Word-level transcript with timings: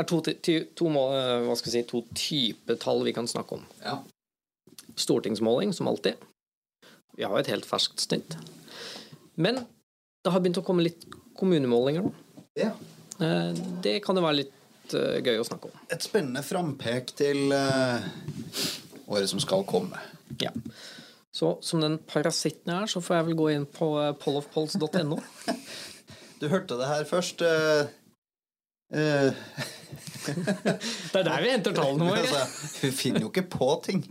Det 0.00 0.06
er 0.06 0.08
to, 0.08 0.18
ty, 0.40 0.54
to, 0.76 0.86
må- 0.88 1.10
eh, 1.12 1.54
si, 1.60 1.82
to 1.84 2.00
typer 2.16 2.78
tall 2.80 3.02
vi 3.04 3.12
kan 3.12 3.26
snakke 3.28 3.58
om. 3.58 3.66
Ja. 3.84 3.98
Stortingsmåling, 4.96 5.74
som 5.76 5.88
alltid. 5.88 6.14
Vi 7.16 7.22
har 7.26 7.34
jo 7.34 7.42
et 7.42 7.50
helt 7.52 7.66
ferskt 7.68 8.00
snitt. 8.00 8.36
Men 9.36 9.60
det 10.24 10.32
har 10.32 10.40
begynt 10.40 10.56
å 10.56 10.64
komme 10.64 10.86
litt 10.86 11.04
kommunemålinger 11.36 12.06
nå. 12.06 12.14
ja. 12.56 12.72
Eh, 13.20 13.52
Det 13.84 13.98
kan 14.02 14.16
jo 14.16 14.22
være 14.24 14.38
litt 14.40 14.94
eh, 14.96 15.20
gøy 15.20 15.42
å 15.42 15.44
snakke 15.44 15.68
om. 15.68 15.76
Et 15.92 16.00
spennende 16.00 16.40
frampek 16.42 17.12
til 17.20 17.52
året 17.52 19.28
som 19.28 19.40
skal 19.44 19.66
komme. 19.68 20.00
Ja. 20.40 20.54
Så 21.36 21.58
som 21.62 21.84
den 21.84 21.98
parasitten 22.08 22.72
jeg 22.72 22.86
er, 22.86 22.88
så 22.88 23.04
får 23.04 23.20
jeg 23.20 23.28
vel 23.28 23.38
gå 23.38 23.50
inn 23.52 23.68
på 23.68 23.92
pollofpols.no. 24.24 25.20
Du 26.40 26.48
hørte 26.48 26.78
det 26.80 26.88
her 26.88 27.04
først. 27.04 27.42
Uh, 27.44 27.84
eh, 28.96 29.34
Det 30.26 31.20
er 31.20 31.26
der 31.26 31.42
vi 31.42 31.52
henter 31.52 31.74
tallene 31.76 32.10
våre. 32.10 32.22
altså, 32.24 32.68
vi 32.84 32.92
finner 32.94 33.24
jo 33.26 33.32
ikke 33.32 33.48
på 33.52 33.70
ting. 33.86 34.04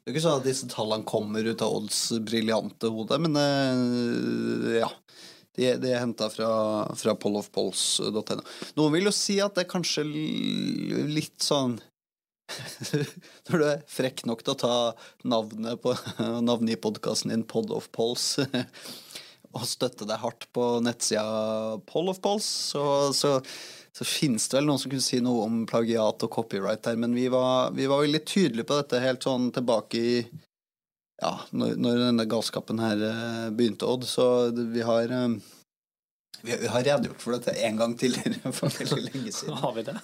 Det 0.00 0.08
er 0.08 0.14
ikke 0.14 0.24
sånn 0.24 0.40
at 0.40 0.48
disse 0.48 0.68
tallene 0.70 1.08
kommer 1.08 1.44
ut 1.44 1.62
av 1.64 1.76
Odds 1.76 2.00
briljante 2.24 2.90
hode, 2.92 3.20
men 3.26 3.36
uh, 3.36 4.72
ja. 4.80 4.90
De, 5.58 5.66
de 5.82 5.90
er 5.90 5.98
henta 5.98 6.28
fra, 6.30 6.48
fra 6.96 7.12
pollofpolls.no. 7.18 8.42
Noen 8.78 8.94
vil 8.94 9.08
jo 9.08 9.12
si 9.12 9.40
at 9.42 9.56
det 9.56 9.64
er 9.64 9.72
kanskje 9.72 10.04
litt 10.06 11.42
sånn 11.42 11.74
Når 13.48 13.58
du 13.60 13.64
er 13.66 13.82
frekk 13.90 14.24
nok 14.28 14.44
til 14.44 14.54
å 14.54 14.60
ta 14.60 14.76
navnet, 15.28 15.80
på, 15.82 15.94
navnet 16.48 16.76
i 16.76 16.80
podkasten 16.80 17.34
din 17.34 17.46
Pod 17.46 17.72
of 17.74 17.90
Pols, 17.94 18.32
og 19.56 19.66
støtte 19.66 20.06
deg 20.06 20.22
hardt 20.22 20.46
på 20.54 20.66
nettsida 20.84 21.78
Poll 21.90 22.12
så, 22.14 22.84
så, 23.16 23.36
så 23.96 24.04
finnes 24.06 24.44
det 24.48 24.56
vel 24.60 24.68
noen 24.68 24.78
som 24.78 24.90
kunne 24.92 25.02
si 25.04 25.18
noe 25.24 25.44
om 25.48 25.62
plagiat 25.66 26.22
og 26.26 26.30
copyright 26.30 26.86
her, 26.86 26.96
men 27.00 27.14
vi 27.16 27.26
var, 27.32 27.72
vi 27.74 27.88
var 27.90 28.04
veldig 28.04 28.20
tydelige 28.28 28.68
på 28.70 28.76
dette 28.80 29.00
helt 29.02 29.26
sånn 29.26 29.48
tilbake 29.56 29.98
i 30.00 30.12
ja, 31.20 31.34
når, 31.52 31.74
når 31.76 31.98
denne 32.06 32.24
galskapen 32.30 32.78
her 32.80 33.02
eh, 33.04 33.48
begynte, 33.52 33.84
Odd, 33.90 34.06
så 34.08 34.26
vi 34.54 34.80
har 34.86 35.10
eh, 35.12 35.34
vi, 36.46 36.54
har 36.72 36.80
redegjort 36.86 37.20
for 37.20 37.36
dette 37.36 37.52
en 37.66 37.76
gang 37.82 37.96
tidligere 38.00 38.52
for 38.56 38.72
veldig 38.72 39.02
lenge 39.10 39.32
siden. 39.36 39.58
Har 39.60 39.74
vi 39.76 39.84
det? 39.90 39.96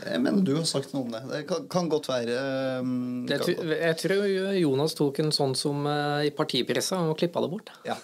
Jeg 0.00 0.22
mener 0.24 0.40
du 0.46 0.54
har 0.56 0.64
sagt 0.64 0.94
noe 0.94 1.02
om 1.04 1.10
det. 1.12 1.20
Det 1.28 1.42
kan, 1.50 1.66
kan 1.68 1.90
godt 1.92 2.06
være 2.08 2.38
Um, 2.80 3.26
Jeg, 3.28 3.36
kan 3.36 3.44
tror- 3.50 3.58
godt- 3.58 3.82
jeg 3.82 3.96
tror 4.00 4.54
Jonas 4.56 4.94
tok 4.96 5.18
en 5.20 5.34
sånn 5.36 5.52
som 5.60 5.82
uh, 5.84 6.22
i 6.24 6.30
partipressa 6.32 7.02
og 7.10 7.18
klippa 7.20 7.42
det 7.44 7.50
bort. 7.52 7.68
Ja. 7.84 7.98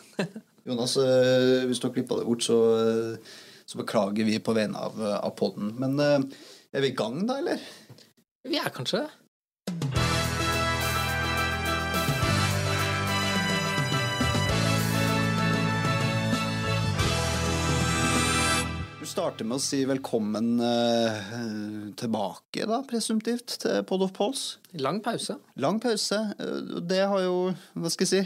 Jonas, 0.69 0.99
uh, 1.01 1.65
hvis 1.71 1.81
du 1.81 1.87
har 1.89 1.95
klippa 1.97 2.19
det 2.21 2.27
bort, 2.29 2.45
så, 2.45 2.59
eh, 2.83 3.33
så 3.67 3.81
beklager 3.81 4.25
vi 4.29 4.39
på 4.39 4.55
vegne 4.57 4.79
av, 4.89 5.01
av 5.21 5.33
podden. 5.39 5.73
Men 5.81 5.99
eh, 6.01 6.21
er 6.77 6.85
vi 6.87 6.93
i 6.93 6.97
gang, 6.99 7.23
da, 7.29 7.41
eller? 7.43 7.63
Vi 8.47 8.61
er 8.63 8.71
kanskje 8.75 9.05
det. 9.05 9.13
Du 19.01 19.05
starter 19.09 19.47
med 19.47 19.59
å 19.59 19.63
si 19.63 19.83
velkommen 19.87 20.57
eh, 20.65 21.19
tilbake, 22.01 22.65
da, 22.69 22.81
presumptivt, 22.89 23.59
til 23.63 23.85
Pod 23.87 24.03
of 24.07 24.15
Pols. 24.17 24.47
Lang 24.83 24.99
pause. 25.05 25.37
Lang 25.63 25.79
pause. 25.83 26.19
eh, 26.41 26.81
Det 26.91 27.03
har 27.07 27.23
jo 27.27 27.37
Hva 27.77 27.93
skal 27.93 28.07
jeg 28.07 28.13
si? 28.15 28.23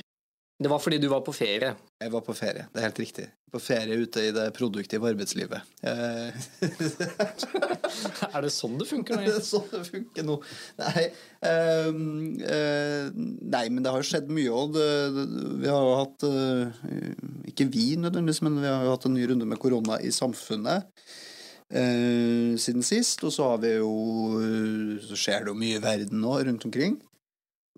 Det 0.61 0.69
var 0.69 0.81
fordi 0.83 0.99
du 1.01 1.07
var 1.09 1.23
på 1.25 1.33
ferie. 1.33 1.71
Jeg 2.03 2.13
var 2.13 2.21
på 2.25 2.35
ferie, 2.37 2.67
det 2.69 2.83
er 2.83 2.85
helt 2.91 2.99
riktig. 3.01 3.25
På 3.51 3.59
ferie 3.65 3.97
ute 3.97 4.27
i 4.29 4.33
det 4.37 4.51
produktive 4.53 5.09
arbeidslivet. 5.09 5.65
Eh, 5.81 6.37
Er 8.35 8.45
det 8.45 8.51
sånn 8.53 8.77
det 8.79 8.87
funker? 8.91 9.23
Det 9.25 9.31
nå? 9.31 9.39
er 9.39 9.47
sånn 9.47 9.71
det 9.73 9.81
funker 9.89 10.27
nå. 10.29 10.37
Nei, 10.83 11.07
um, 11.89 12.05
uh, 12.45 13.09
nei, 13.17 13.65
men 13.73 13.81
det 13.81 13.95
har 13.95 14.05
jo 14.05 14.11
skjedd 14.11 14.29
mye 14.37 14.53
òg. 14.53 14.77
Vi 15.65 15.73
har 15.73 15.89
jo 15.89 15.97
hatt 16.03 16.29
uh, 16.29 16.85
Ikke 17.49 17.67
vi 17.73 17.95
nødvendigvis, 17.97 18.45
men 18.45 18.61
vi 18.61 18.69
har 18.69 18.85
jo 18.85 18.93
hatt 18.93 19.09
en 19.09 19.17
ny 19.17 19.27
runde 19.33 19.49
med 19.49 19.63
korona 19.63 20.01
i 20.05 20.13
samfunnet 20.15 20.89
Uh, 21.71 22.57
siden 22.59 22.83
sist. 22.83 23.23
Og 23.23 23.31
så 23.31 23.45
har 23.47 23.61
vi 23.63 23.69
jo 23.77 23.93
Så 25.07 25.15
skjer 25.15 25.45
det 25.45 25.53
jo 25.53 25.61
mye 25.61 25.77
i 25.79 25.83
verden 25.85 26.19
nå, 26.19 26.33
rundt 26.43 26.65
omkring. 26.67 26.97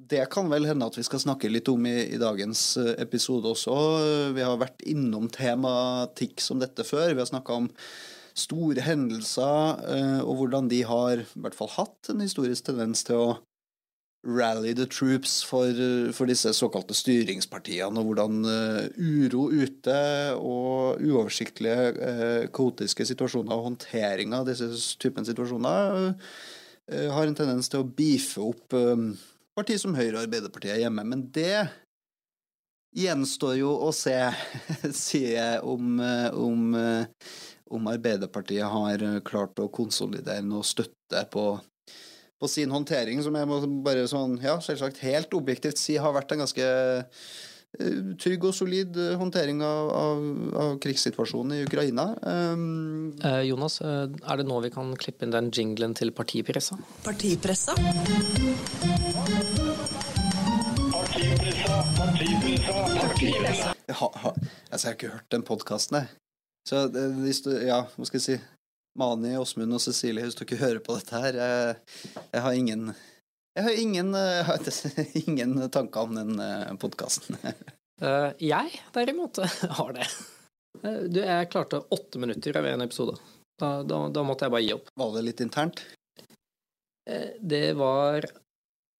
Det 0.09 0.25
kan 0.33 0.49
vel 0.51 0.67
hende 0.67 0.87
at 0.89 0.97
vi 0.99 1.05
skal 1.07 1.21
snakke 1.23 1.51
litt 1.51 1.69
om 1.71 1.85
i, 1.87 1.95
i 2.15 2.19
dagens 2.21 2.63
eh, 2.81 2.95
episode 3.03 3.51
også. 3.53 3.75
Vi 4.35 4.43
har 4.43 4.59
vært 4.61 4.83
innom 4.89 5.29
tematikk 5.33 6.43
som 6.43 6.63
dette 6.63 6.87
før. 6.87 7.13
Vi 7.13 7.23
har 7.23 7.29
snakka 7.29 7.61
om 7.61 7.69
store 8.39 8.83
hendelser, 8.87 9.83
eh, 9.93 10.21
og 10.25 10.41
hvordan 10.41 10.71
de 10.73 10.83
har 10.89 11.23
i 11.23 11.43
hvert 11.45 11.57
fall 11.57 11.71
hatt 11.77 12.11
en 12.11 12.23
historisk 12.25 12.71
tendens 12.71 13.05
til 13.07 13.21
å 13.21 13.33
rally 14.23 14.71
the 14.79 14.87
troops 14.87 15.41
for, 15.43 15.77
for 16.15 16.31
disse 16.31 16.53
såkalte 16.55 16.95
styringspartiene, 16.95 17.99
og 17.99 18.11
hvordan 18.11 18.47
eh, 18.49 18.87
uro 18.97 19.49
ute 19.53 19.99
og 20.39 21.03
uoversiktlige, 21.03 22.49
kaotiske 22.55 23.07
situasjoner 23.13 23.55
og 23.55 23.69
håndtering 23.69 24.35
av 24.39 24.49
disse 24.51 24.73
typen 25.03 25.29
situasjoner 25.29 26.17
har 26.93 27.29
en 27.29 27.37
tendens 27.39 27.71
til 27.71 27.85
å 27.85 27.87
beefe 27.87 28.43
opp 28.43 28.75
parti 29.57 29.79
som 29.81 29.97
Høyre 29.97 30.17
og 30.19 30.27
Arbeiderpartiet 30.27 30.75
er 30.77 30.85
hjemme. 30.85 31.05
Men 31.09 31.27
det 31.35 31.67
gjenstår 32.97 33.57
jo 33.61 33.73
å 33.87 33.91
se, 33.97 34.17
sier 35.05 35.37
jeg, 35.37 35.61
om, 35.65 36.01
om, 36.37 36.79
om 37.73 37.93
Arbeiderpartiet 37.93 38.69
har 38.69 39.07
klart 39.29 39.63
å 39.63 39.71
konsolidere 39.73 40.45
noe 40.47 40.67
støtte 40.67 41.25
på, 41.33 41.47
på 42.41 42.51
sin 42.51 42.73
håndtering, 42.75 43.23
som 43.25 43.37
jeg 43.39 43.49
må 43.49 43.63
bare 43.85 44.05
sånn, 44.11 44.39
ja, 44.45 44.59
selvsagt 44.65 45.01
helt 45.05 45.35
objektivt 45.39 45.81
si 45.81 45.97
har 46.01 46.15
vært 46.17 46.35
en 46.35 46.45
ganske 46.45 46.69
trygg 48.21 48.45
og 48.45 48.53
solid 48.55 48.97
eh, 49.01 49.15
håndtering 49.17 49.63
av, 49.65 49.91
av, 49.97 50.25
av 50.61 50.75
krigssituasjonen 50.83 51.57
i 51.57 51.63
Ukraina. 51.65 52.11
Um, 52.21 52.93
Eh, 53.25 53.41
Jonas, 53.41 53.81
eh, 53.81 54.09
er 54.09 54.37
det 54.37 54.47
nå 54.49 54.61
vi 54.65 54.71
kan 54.71 54.95
klippe 54.97 55.27
inn 55.27 55.35
den 55.35 55.51
jinglen 55.51 55.95
til 55.95 56.13
partipressa? 56.13 56.79
Partipressa. 57.05 57.75
Partipressa, 60.93 61.77
partipressa, 61.99 62.75
partipressa. 62.97 63.75
Jeg 63.87 63.97
har, 64.01 64.19
har, 64.25 64.35
altså, 64.71 64.87
jeg 64.87 64.91
har 64.91 64.99
ikke 64.99 65.15
hørt 65.15 65.31
den 65.31 65.43
podkasten, 65.43 65.97
jeg. 65.97 66.07
Så 66.69 66.87
hvis 67.23 67.43
du, 67.43 67.51
ja, 67.59 67.83
hva 67.97 68.07
skal 68.07 68.21
jeg 68.21 68.27
si 68.27 68.37
Mani, 68.99 69.33
Åsmund 69.41 69.75
og 69.75 69.81
Cecilie, 69.83 70.23
hvis 70.23 70.37
dere 70.39 70.61
hører 70.61 70.83
på 70.85 70.95
dette 70.95 71.19
her 71.19 71.35
Jeg, 71.35 71.77
jeg 72.33 72.43
har 72.45 72.53
ingen 72.53 72.93
Jeg 73.53 73.65
har 73.67 73.79
ingen, 73.79 74.15
eh, 74.17 74.51
ingen 75.27 75.57
tanker 75.71 76.09
om 76.09 76.15
den 76.21 76.79
podkasten. 76.83 77.37
Eh, 78.03 78.33
jeg, 78.43 78.81
derimot, 78.91 79.39
har 79.79 79.93
det. 79.95 80.07
Eh, 80.83 81.03
Du, 81.07 81.21
jeg 81.23 81.51
klarte 81.53 81.79
åtte 81.95 82.19
minutter 82.19 82.57
av 82.59 82.67
en 82.67 82.83
episode. 82.83 83.13
Da, 83.61 83.85
da, 83.87 83.99
da 84.11 84.25
måtte 84.27 84.49
jeg 84.49 84.55
bare 84.57 84.65
gi 84.65 84.73
opp. 84.75 84.89
Var 84.99 85.13
det 85.15 85.23
litt 85.29 85.43
internt? 85.45 85.83
Eh, 87.07 87.37
Det 87.39 87.77
var 87.79 88.25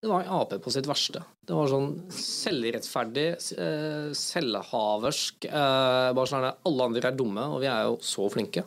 det 0.03 0.11
var 0.11 0.29
Ap 0.35 0.55
på 0.63 0.71
sitt 0.75 0.87
verste. 0.87 1.25
Det 1.47 1.55
var 1.55 1.73
sånn 1.73 1.89
selvrettferdig, 2.15 3.27
eh, 3.59 4.09
selvhaversk 4.19 5.45
eh, 5.51 6.09
Bare 6.15 6.31
sånn 6.31 6.47
at 6.53 6.63
alle 6.67 6.87
andre 6.91 7.11
er 7.11 7.19
dumme, 7.19 7.49
og 7.57 7.61
vi 7.65 7.69
er 7.73 7.89
jo 7.89 7.99
så 8.07 8.29
flinke. 8.31 8.63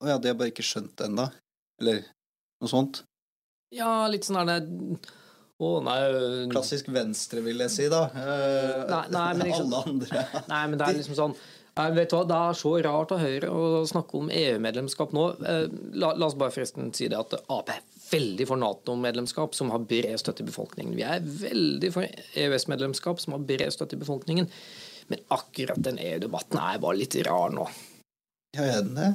Å 0.00 0.10
ja, 0.14 0.16
det 0.16 0.32
har 0.32 0.40
bare 0.40 0.52
ikke 0.54 0.64
skjønt 0.64 0.94
det 0.96 1.10
ennå. 1.10 1.28
Eller 1.82 2.02
noe 2.62 2.72
sånt. 2.72 3.02
Ja, 3.74 4.06
litt 4.08 4.24
sånn 4.24 4.40
er 4.40 4.48
det 4.48 4.58
Å, 5.58 5.70
nei 5.84 5.98
Klassisk 6.52 6.88
venstre, 6.94 7.42
vil 7.44 7.60
jeg 7.64 7.72
si, 7.74 7.86
da. 7.92 8.04
Eh, 8.14 8.82
Nei, 8.88 9.04
nei, 9.12 9.28
men 9.36 9.46
liksom, 9.50 9.72
Alle 9.72 9.82
andre. 9.92 10.24
Nei, 10.48 10.62
men 10.70 10.78
det 10.80 10.86
er 10.86 10.98
liksom 11.00 11.18
sånn 11.18 11.34
Nei, 11.78 11.86
vet 11.94 12.10
du 12.10 12.16
hva, 12.16 12.24
Det 12.26 12.38
er 12.48 12.56
så 12.58 12.72
rart 12.88 13.12
av 13.14 13.20
Høyre 13.22 13.50
å 13.54 13.82
snakke 13.86 14.18
om 14.18 14.30
EU-medlemskap 14.34 15.12
nå. 15.14 15.26
Eh, 15.46 15.66
La, 16.00 16.12
la 16.18 16.26
oss 16.26 16.34
bare 16.38 16.54
forresten 16.54 16.88
si 16.96 17.06
det 17.10 17.18
at 17.20 17.36
Ap 17.44 17.70
er 17.70 17.84
veldig 18.08 18.46
for 18.48 18.58
Nato-medlemskap, 18.58 19.54
som 19.54 19.70
har 19.74 19.84
bred 19.86 20.16
støtte 20.18 20.42
i 20.42 20.48
befolkningen. 20.48 20.96
Vi 20.96 21.04
er 21.06 21.20
veldig 21.22 21.90
for 21.92 22.08
EØS-medlemskap, 22.40 23.20
som 23.20 23.36
har 23.36 23.44
bred 23.46 23.68
støtte 23.74 23.98
i 23.98 24.00
befolkningen. 24.00 24.48
Men 25.12 25.22
akkurat 25.36 25.78
den 25.84 26.00
EU-debatten 26.02 26.58
er 26.62 26.80
bare 26.82 26.98
litt 27.02 27.14
rar 27.28 27.52
nå. 27.54 27.68
Ja, 28.56 28.64
er 28.64 28.80
den 28.86 28.96
det? 28.96 29.10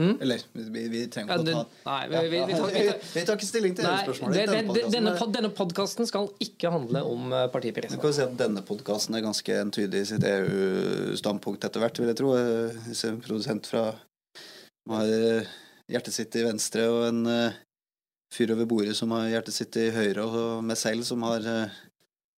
Mm? 0.00 0.14
Eller, 0.24 0.40
vi, 0.56 0.82
vi 0.88 1.00
trenger 1.12 1.34
Ja, 1.34 1.36
ikke 1.36 1.46
den, 1.50 1.58
å 1.60 1.64
ta 1.84 1.96
nei, 2.00 2.04
vi, 2.08 2.20
vi, 2.32 2.38
vi, 2.48 2.54
tar, 2.56 2.70
tar, 2.72 3.00
vi 3.12 3.24
tar 3.28 3.36
ikke 3.36 3.48
stilling 3.48 3.74
til 3.76 3.84
nei, 3.84 3.90
EU-spørsmålet. 3.98 4.38
det, 4.38 4.44
denne 4.48 4.76
det, 4.78 4.84
denne, 4.94 5.12
pod- 5.18 5.34
denne 5.36 5.50
podkasten 5.52 6.08
skal 6.08 6.30
ikke 6.40 6.70
handle 6.72 7.02
om 7.10 7.26
eh, 7.36 7.44
Du 7.52 7.98
kan 8.00 8.14
si 8.16 8.22
at 8.24 8.32
denne 8.40 8.62
podkasten 8.64 9.18
er 9.18 9.24
ganske 9.26 9.58
entydig 9.66 10.00
i 10.00 10.08
sitt 10.14 10.24
EU-standpunkt 10.30 11.68
etter 11.68 11.84
hvert, 11.84 12.00
vil 12.00 12.08
jeg 12.08 12.20
tro. 12.22 12.32
Eh, 12.40 12.80
Hvis 12.88 13.04
en 13.10 13.20
produsent 13.20 13.68
fra 13.68 13.84
som 13.92 14.96
har 14.96 15.12
eh, 15.12 15.52
hjertet 15.92 16.16
sitt 16.16 16.40
i 16.40 16.46
venstre, 16.48 16.88
og 16.88 17.04
en 17.10 17.22
fyr 18.32 18.54
over 18.56 18.64
bordet 18.72 18.96
som 18.96 19.12
har 19.12 19.28
hjertet 19.28 19.58
sitt 19.60 19.76
i 19.76 19.90
høyre, 19.92 20.24
og 20.24 20.64
meg 20.64 20.80
selv 20.80 21.04
som 21.04 21.20
har 21.28 21.44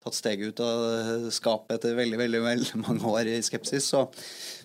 tatt 0.03 0.17
steget 0.17 0.49
ut 0.57 0.63
av 0.65 1.29
skapet 1.31 1.77
etter 1.77 1.93
veldig 1.95 2.17
veldig, 2.19 2.41
veldig 2.49 2.81
mange 2.81 3.13
år 3.13 3.29
i 3.29 3.37
skepsis. 3.45 3.91
Så 3.93 4.07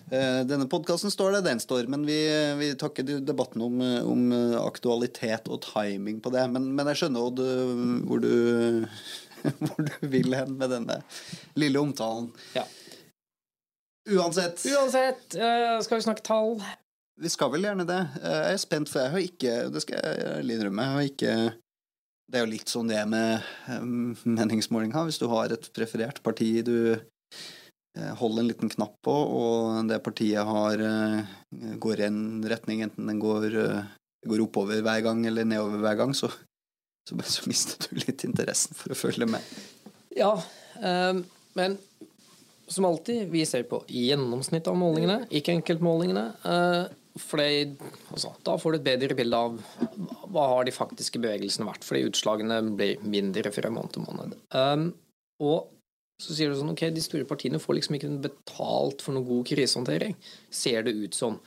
denne 0.09 0.65
podkasten 0.69 1.11
står 1.13 1.37
det 1.37 1.45
den 1.45 1.61
står. 1.61 1.87
Men 1.91 2.05
vi, 2.07 2.17
vi 2.59 2.71
takker 2.79 3.07
debatten 3.21 3.61
om, 3.65 3.79
om, 4.09 4.25
aktualitet 4.63 5.49
og 5.51 5.61
timing 5.67 6.19
på 6.23 6.33
det. 6.33 6.47
Men, 6.53 6.71
men 6.75 6.91
jeg 6.91 7.03
skjønner 7.03 7.29
Odd, 7.29 7.43
hvor 8.09 8.23
du, 8.23 8.33
hvor 9.63 9.79
du 9.85 9.95
vil 10.09 10.35
hen 10.37 10.57
med 10.57 10.73
denne 10.73 10.99
lille 11.59 11.81
omtalen. 11.81 12.31
Ja. 12.57 12.65
Uansett. 14.09 14.61
Uansett, 14.73 15.25
skal 15.35 15.99
vi 15.99 16.05
snakke 16.07 16.25
tall? 16.25 16.57
Vi 17.19 17.29
skal 17.29 17.51
vel 17.53 17.67
gjerne 17.67 17.85
det. 17.85 17.99
Jeg 18.23 18.53
er 18.55 18.61
spent, 18.61 18.89
for 18.89 19.03
jeg 19.03 19.11
har 19.13 19.25
ikke 19.25 19.55
Det 19.73 19.81
skal 19.83 19.99
jeg 19.99 20.45
innrømme. 20.55 20.85
Jeg 20.85 20.95
har 20.95 21.09
ikke 21.13 21.33
det 22.29 22.37
er 22.37 22.45
jo 22.45 22.51
litt 22.51 22.69
sånn 22.69 22.89
det 22.91 23.01
med 23.09 23.41
meningsmålinger. 24.37 25.07
Hvis 25.07 25.17
du 25.21 25.25
har 25.31 25.53
et 25.53 25.69
preferert 25.73 26.21
parti 26.25 26.51
du 26.65 26.93
uh, 27.97 28.13
holder 28.19 28.43
en 28.43 28.51
liten 28.51 28.71
knapp 28.73 28.97
på, 29.05 29.13
og 29.13 29.89
det 29.89 30.01
partiet 30.05 30.45
har, 30.45 30.83
uh, 30.83 31.73
går 31.81 32.03
i 32.03 32.07
en 32.09 32.21
retning, 32.51 32.83
enten 32.85 33.09
den 33.09 33.21
går, 33.21 33.57
uh, 33.57 33.89
går, 34.27 34.45
oppover 34.45 34.83
hver 34.85 35.03
gang 35.05 35.25
eller 35.27 35.47
nedover 35.47 35.83
hver 35.83 35.99
gang, 36.03 36.15
så, 36.17 36.31
så, 37.07 37.17
så, 37.23 37.45
mister 37.49 37.89
du 37.89 38.01
litt 38.03 38.25
interessen 38.27 38.77
for 38.77 38.93
å 38.93 38.99
følge 38.99 39.29
med. 39.29 39.45
Ja, 40.17 40.33
um, 40.83 41.23
men 41.57 41.79
som 42.69 42.85
alltid, 42.85 43.29
vi 43.33 43.41
ser 43.49 43.65
på 43.65 43.81
gjennomsnittet 43.89 44.69
av 44.69 44.77
målingene, 44.77 45.23
ikke 45.33 45.55
enkeltmålingene. 45.57 46.27
For 47.19 47.41
altså, 47.41 48.31
da 48.45 48.55
får 48.61 48.71
du 48.71 48.77
et 48.77 48.85
bedre 48.85 49.15
bilde 49.17 49.37
av 49.37 49.57
hva 50.29 50.45
har 50.53 50.67
de 50.67 50.73
faktiske 50.75 51.19
bevegelsene 51.21 51.67
vært, 51.67 51.85
fordi 51.87 52.05
utslagene 52.11 52.61
blir 52.77 53.01
mindre 53.01 53.51
fra 53.53 53.71
måned 53.73 53.95
til 53.95 54.05
måned. 54.05 54.35
Um, 54.53 54.91
og 55.41 55.71
så 56.19 56.35
sier 56.35 56.51
du 56.51 56.57
sånn 56.59 56.73
ok, 56.73 56.85
de 56.93 57.03
store 57.03 57.27
partiene 57.27 57.61
får 57.61 57.77
liksom 57.77 57.97
ikke 57.97 58.11
betalt 58.27 59.03
for 59.05 59.15
noen 59.15 59.27
god 59.27 59.49
krisehåndtering, 59.49 60.15
ser 60.51 60.85
det 60.87 60.95
ut 60.97 61.17
som. 61.17 61.39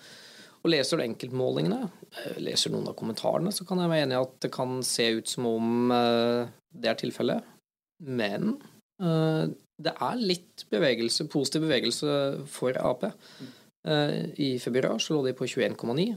Og 0.63 0.71
Leser 0.71 0.99
du 0.99 1.05
enkeltmålingene, 1.05 1.81
eh, 2.23 2.39
leser 2.41 2.73
noen 2.73 2.89
av 2.91 2.97
kommentarene, 2.99 3.53
så 3.53 3.67
kan 3.69 3.83
jeg 3.83 3.91
være 3.93 4.07
enig 4.07 4.17
i 4.17 4.23
at 4.23 4.37
det 4.45 4.53
kan 4.55 4.79
se 4.87 5.09
ut 5.19 5.29
som 5.29 5.49
om 5.51 5.91
uh, 5.91 6.47
det 6.73 6.93
er 6.93 7.01
tilfellet. 7.03 7.51
Men 8.03 8.55
uh, 9.03 9.51
det 9.83 9.93
er 9.93 10.23
litt 10.23 10.65
bevegelse, 10.71 11.27
positiv 11.31 11.67
bevegelse 11.67 12.13
for 12.51 12.79
Ap. 12.79 13.05
Eh, 13.89 14.25
I 14.39 14.59
februar 14.63 14.99
så 14.99 15.17
lå 15.17 15.27
de 15.27 15.35
på 15.37 15.47
21,9. 15.47 16.17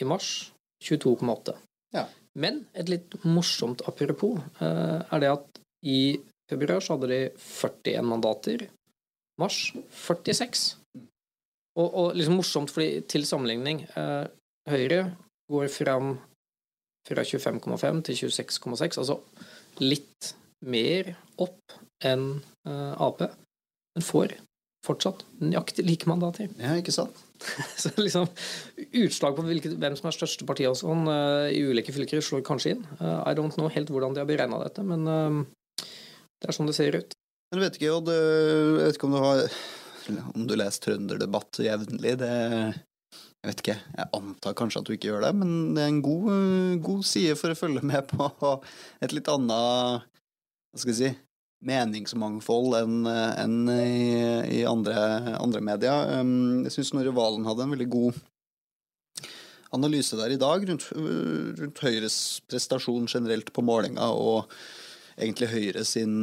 I 0.00 0.04
mars 0.08 0.52
22,8. 0.82 1.54
Ja. 1.94 2.06
Men 2.34 2.64
et 2.74 2.90
litt 2.90 3.14
morsomt 3.22 3.84
apropos 3.86 4.40
eh, 4.58 4.98
er 4.98 5.22
det 5.22 5.30
at 5.30 5.60
i 5.86 6.18
februar 6.50 6.84
så 6.84 6.96
hadde 6.96 7.10
de 7.10 7.20
41 7.38 8.06
mandater. 8.06 8.66
Mars 9.40 9.72
46. 9.90 10.64
Og, 11.74 11.88
og 11.88 12.14
liksom 12.14 12.38
morsomt, 12.38 12.70
fordi 12.70 13.02
til 13.10 13.26
sammenligning 13.26 13.82
eh, 13.98 14.26
Høyre 14.70 15.00
går 15.50 15.66
fram 15.72 16.14
fra 17.04 17.24
25,5 17.26 18.02
til 18.06 18.20
26,6, 18.30 19.00
altså 19.02 19.18
litt 19.82 20.30
mer 20.64 21.10
opp 21.42 21.74
enn 22.04 22.38
Ap, 22.64 23.20
men 23.20 24.06
får 24.06 24.32
fortsatt 24.84 25.24
nøyaktig 25.42 25.84
like 25.86 26.08
mandater. 26.08 26.50
Ja, 26.60 26.76
ikke 26.78 26.94
sant? 26.94 27.18
så 27.80 27.92
liksom 27.98 28.28
Utslag 29.04 29.36
på 29.36 29.44
hvilket, 29.46 29.76
hvem 29.80 29.96
som 29.98 30.08
er 30.08 30.16
største 30.16 30.46
parti 30.48 30.66
og 30.68 30.78
sånn 30.78 31.08
uh, 31.08 31.50
i 31.50 31.62
ulike 31.64 31.92
fylker 31.94 32.22
slår 32.24 32.44
kanskje 32.46 32.76
inn. 32.76 32.84
Uh, 33.00 33.20
I 33.26 33.34
don't 33.36 33.56
know 33.58 33.70
helt 33.72 33.92
hvordan 33.92 34.16
de 34.16 34.22
har 34.22 34.28
beregna 34.28 34.60
dette, 34.62 34.84
men 34.86 35.08
uh, 35.08 35.40
det 36.44 36.52
er 36.52 36.56
sånn 36.58 36.68
det 36.68 36.76
ser 36.76 37.00
ut. 37.00 37.14
Men 37.50 37.64
vet 37.64 37.78
ikke, 37.78 37.92
Odd, 37.96 38.10
jeg 38.12 38.80
vet 38.82 38.98
ikke 38.98 39.08
om 39.08 39.16
du 39.16 39.22
har 39.24 39.46
om 40.36 40.42
du 40.44 40.52
leser 40.60 40.82
trønderdebatt 40.84 41.62
jevnlig. 41.64 42.18
Det 42.20 42.32
jeg 42.34 43.50
vet 43.50 43.60
ikke, 43.60 43.76
jeg 43.96 44.08
antar 44.16 44.56
kanskje 44.56 44.80
at 44.80 44.88
du 44.88 44.94
ikke 44.94 45.10
gjør 45.10 45.24
det, 45.26 45.30
men 45.36 45.50
det 45.76 45.82
er 45.82 45.90
en 45.92 46.04
god, 46.04 46.28
god 46.84 47.02
side 47.04 47.34
for 47.36 47.52
å 47.52 47.58
følge 47.58 47.82
med 47.84 48.06
på 48.08 48.28
et 49.04 49.12
litt 49.12 49.28
annet 49.28 50.04
Hva 50.04 50.80
skal 50.80 50.92
jeg 50.94 51.00
si 51.00 51.10
meningsmangfold 51.64 52.76
enn 52.78 53.08
enn 53.08 53.58
i, 53.72 54.60
i, 54.60 54.62
andre, 54.68 54.96
andre 55.38 55.62
medier. 55.64 56.10
Um, 56.20 56.64
jeg 56.66 56.74
syns 56.74 56.92
Snorre 56.92 57.14
Valen 57.16 57.46
hadde 57.48 57.64
en 57.64 57.72
veldig 57.72 57.88
god 57.92 58.18
analyse 59.74 60.16
der 60.18 60.34
i 60.34 60.40
dag 60.40 60.64
rundt, 60.68 60.88
rundt 60.94 61.84
Høyres 61.84 62.18
prestasjon 62.48 63.08
generelt 63.10 63.50
på 63.52 63.64
målinga, 63.64 64.06
og 64.12 64.50
egentlig 65.14 65.50
Høyre 65.52 65.84
sin, 65.86 66.14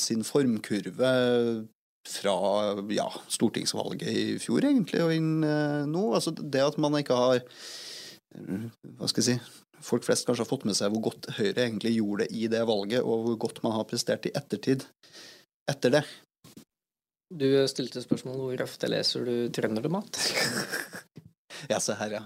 sin 0.00 0.24
formkurve 0.24 1.12
fra 2.08 2.34
ja, 2.90 3.06
stortingsvalget 3.30 4.08
i 4.10 4.24
fjor, 4.42 4.64
egentlig, 4.66 5.02
og 5.04 5.14
inn 5.14 5.44
eh, 5.46 5.82
nå. 5.88 6.08
Altså 6.16 6.34
det 6.34 6.64
at 6.64 6.78
man 6.82 6.98
ikke 6.98 7.18
har 7.18 7.42
Hva 8.32 9.10
skal 9.10 9.22
jeg 9.22 9.28
si 9.28 9.60
folk 9.82 10.04
flest 10.06 10.26
kanskje 10.28 10.44
har 10.44 10.50
fått 10.50 10.66
med 10.68 10.76
seg 10.78 10.92
hvor 10.94 11.08
godt 11.08 11.30
Høyre 11.36 11.64
egentlig 11.64 11.96
gjorde 11.96 12.26
det 12.26 12.38
i 12.38 12.48
det 12.50 12.62
valget, 12.68 13.02
og 13.02 13.26
hvor 13.26 13.40
godt 13.46 13.62
man 13.64 13.74
har 13.76 13.88
prestert 13.90 14.28
i 14.28 14.34
ettertid 14.38 14.86
etter 15.70 15.98
det. 15.98 16.04
Du 17.32 17.46
stilte 17.70 18.02
spørsmål 18.04 18.38
hvor 18.38 18.64
ofte 18.66 18.90
leser 18.92 19.26
du 19.26 19.34
trønderdebatt? 19.54 20.20
ja, 21.70 21.80
se 21.82 21.96
her, 21.98 22.18
ja. 22.18 22.22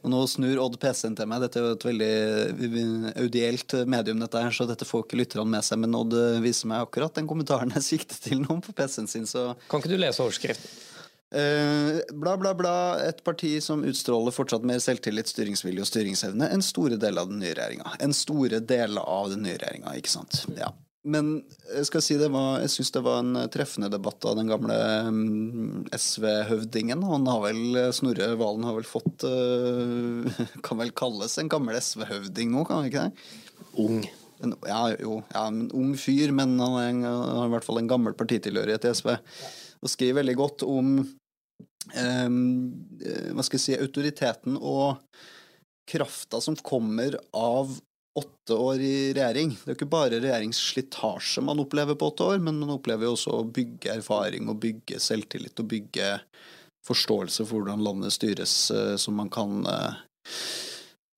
Og 0.00 0.10
nå 0.12 0.24
snur 0.30 0.60
Odd 0.64 0.78
PC-en 0.82 1.16
til 1.18 1.30
meg. 1.30 1.44
Dette 1.44 1.60
er 1.60 1.66
jo 1.66 1.76
et 1.76 1.88
veldig 1.88 3.14
audielt 3.24 3.78
medium, 3.90 4.20
dette 4.24 4.44
her, 4.44 4.54
så 4.54 4.68
dette 4.68 4.88
får 4.88 5.06
ikke 5.06 5.22
lytterne 5.22 5.56
med 5.56 5.66
seg. 5.66 5.80
Men 5.84 5.96
Odd 5.98 6.16
viser 6.44 6.70
meg 6.70 6.86
akkurat 6.86 7.16
den 7.18 7.30
kommentaren 7.30 7.74
jeg 7.78 7.88
sikter 7.92 8.20
til 8.28 8.44
noen 8.44 8.62
på 8.64 8.76
PC-en 8.76 9.10
sin, 9.10 9.26
så 9.28 9.50
Kan 9.70 9.82
ikke 9.82 9.94
du 9.94 9.98
lese 10.00 10.24
overskriften? 10.24 10.86
Uh, 11.28 12.00
bla, 12.12 12.36
bla, 12.36 12.54
bla. 12.54 13.00
Et 13.04 13.24
parti 13.24 13.58
som 13.60 13.84
utstråler 13.84 14.32
fortsatt 14.32 14.64
mer 14.64 14.80
selvtillit, 14.80 15.28
styringsvilje 15.28 15.84
og 15.84 15.90
styringsevne 15.90 16.48
enn 16.54 16.64
store 16.64 16.96
deler 17.00 17.26
av 17.26 17.32
den 17.32 17.42
nye 17.42 17.52
regjeringa. 17.52 17.98
En 18.04 18.16
store 18.16 18.62
deler 18.64 19.04
av 19.04 19.28
den 19.34 19.44
nye 19.44 19.58
regjeringa, 19.60 19.92
ikke 20.00 20.14
sant. 20.14 20.46
Ja. 20.56 20.72
Men 21.06 21.28
jeg 21.70 21.86
skal 21.86 22.02
si 22.02 22.16
det 22.18 22.28
var, 22.34 22.58
jeg 22.64 22.72
syns 22.72 22.90
det 22.96 23.02
var 23.06 23.20
en 23.22 23.36
treffende 23.54 23.90
debatt 23.92 24.24
av 24.26 24.34
den 24.38 24.48
gamle 24.50 24.76
mm, 25.14 25.84
SV-høvdingen. 25.94 27.04
Han 27.06 27.28
har 27.30 27.44
vel, 27.44 27.78
Snorre 27.94 28.32
Valen 28.40 28.66
har 28.66 28.74
vel 28.80 28.88
fått 28.88 29.24
uh, 29.28 30.40
Kan 30.66 30.80
vel 30.82 30.90
kalles 30.98 31.38
en 31.38 31.50
gammel 31.52 31.78
SV-høvding 31.78 32.50
nå, 32.52 32.66
kan 32.66 32.82
han 32.82 32.90
ikke 32.90 33.06
det? 33.06 33.30
Ung. 33.78 34.02
En, 34.42 34.54
ja, 34.66 34.82
jo, 34.98 35.20
ja, 35.32 35.46
en 35.46 35.64
ung 35.74 35.94
fyr, 35.98 36.34
men 36.34 36.58
han, 36.62 36.76
en, 36.82 37.00
han 37.06 37.40
har 37.42 37.48
i 37.48 37.54
hvert 37.56 37.66
fall 37.66 37.80
en 37.80 37.90
gammel 37.90 38.14
partitilhørighet 38.18 38.86
i 38.86 38.94
SV. 38.98 39.14
Og 39.82 39.92
skriver 39.94 40.20
veldig 40.20 40.36
godt 40.38 40.66
om 40.66 40.94
um, 40.98 42.38
hva 42.98 43.46
skal 43.46 43.58
jeg 43.58 43.64
si, 43.64 43.78
autoriteten 43.78 44.58
og 44.58 44.98
krafta 45.88 46.40
som 46.44 46.58
kommer 46.60 47.16
av 47.32 47.78
åtte 48.18 48.56
år 48.58 48.82
i 48.84 48.94
regjering. 49.16 49.54
Det 49.56 49.66
er 49.66 49.74
jo 49.74 49.78
ikke 49.78 49.90
bare 49.92 50.20
regjeringsslitasje 50.20 51.44
man 51.46 51.62
opplever 51.62 51.98
på 51.98 52.12
åtte 52.12 52.28
år, 52.34 52.40
men 52.44 52.60
man 52.60 52.76
opplever 52.76 53.08
jo 53.08 53.14
også 53.16 53.34
å 53.38 53.48
bygge 53.58 53.98
erfaring 53.98 54.50
og 54.50 54.60
bygge 54.64 55.00
selvtillit 55.02 55.60
og 55.62 55.70
bygge 55.72 56.14
forståelse 56.88 57.44
for 57.44 57.58
hvordan 57.58 57.84
landet 57.84 58.14
styres, 58.14 58.54
uh, 58.72 58.96
som 59.00 59.18
man 59.18 59.30
kan 59.32 59.60
uh, 59.68 59.98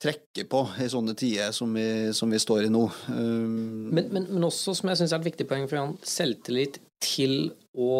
trekke 0.01 0.47
på 0.49 0.63
i 0.81 0.89
sånne 0.91 1.15
tider 1.19 1.53
som 1.55 1.75
vi, 1.77 2.13
som 2.17 2.31
vi 2.33 2.41
står 2.41 2.67
i 2.67 2.73
nå. 2.73 2.87
Um, 3.13 3.91
men, 3.93 4.09
men, 4.09 4.31
men, 4.31 4.47
også, 4.49 4.75
som 4.79 4.91
jeg 4.91 5.03
syns 5.03 5.15
er 5.15 5.21
et 5.21 5.29
viktig 5.29 5.47
poeng 5.51 5.69
for 5.71 5.95
selvtillit 6.09 6.81
til 7.05 7.53
å 7.77 7.93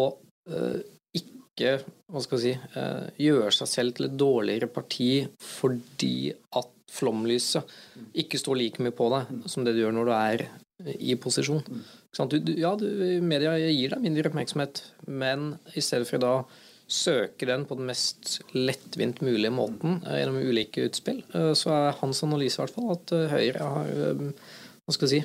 uh, 0.49 0.79
ikke 1.17 1.77
hva 2.11 2.21
skal 2.23 2.41
jeg 2.41 2.57
si, 2.57 2.77
uh, 2.79 3.05
gjøre 3.21 3.53
seg 3.55 3.69
selv 3.69 3.97
til 3.97 4.07
et 4.07 4.17
dårligere 4.17 4.69
parti 4.71 5.11
fordi 5.45 6.31
at 6.31 6.80
flomlyset 6.91 7.69
ikke 8.17 8.39
står 8.41 8.59
like 8.59 8.83
mye 8.83 8.95
på 8.95 9.07
deg 9.13 9.47
som 9.51 9.65
det 9.65 9.75
du 9.75 9.83
gjør 9.83 9.95
når 9.95 10.09
du 10.09 10.13
er 10.17 10.45
i 10.97 11.15
posisjon. 11.21 11.61
Du, 12.31 12.37
ja, 12.57 12.73
du, 12.75 12.87
media 13.23 13.53
gir 13.59 13.93
deg 13.93 14.03
mindre 14.03 14.31
oppmerksomhet, 14.31 14.83
men 15.07 15.53
i 15.77 15.83
stedet 15.83 16.09
for 16.09 16.21
da 16.21 16.33
søke 16.91 17.47
den 17.47 17.63
på 17.69 17.77
den 17.79 17.87
mest 17.87 18.41
lettvint 18.57 19.21
mulige 19.23 19.53
måten 19.55 20.01
uh, 20.03 20.17
gjennom 20.17 20.41
ulike 20.41 20.89
utspill, 20.89 21.21
uh, 21.35 21.53
så 21.55 21.71
er 21.75 22.01
hans 22.01 22.19
analyse 22.25 22.59
i 22.59 22.63
hvert 22.65 22.75
fall 22.75 22.91
at 22.97 23.15
Høyre 23.31 23.69
har 23.77 23.93
hva 24.81 24.95
skal 24.97 25.11
si, 25.11 25.21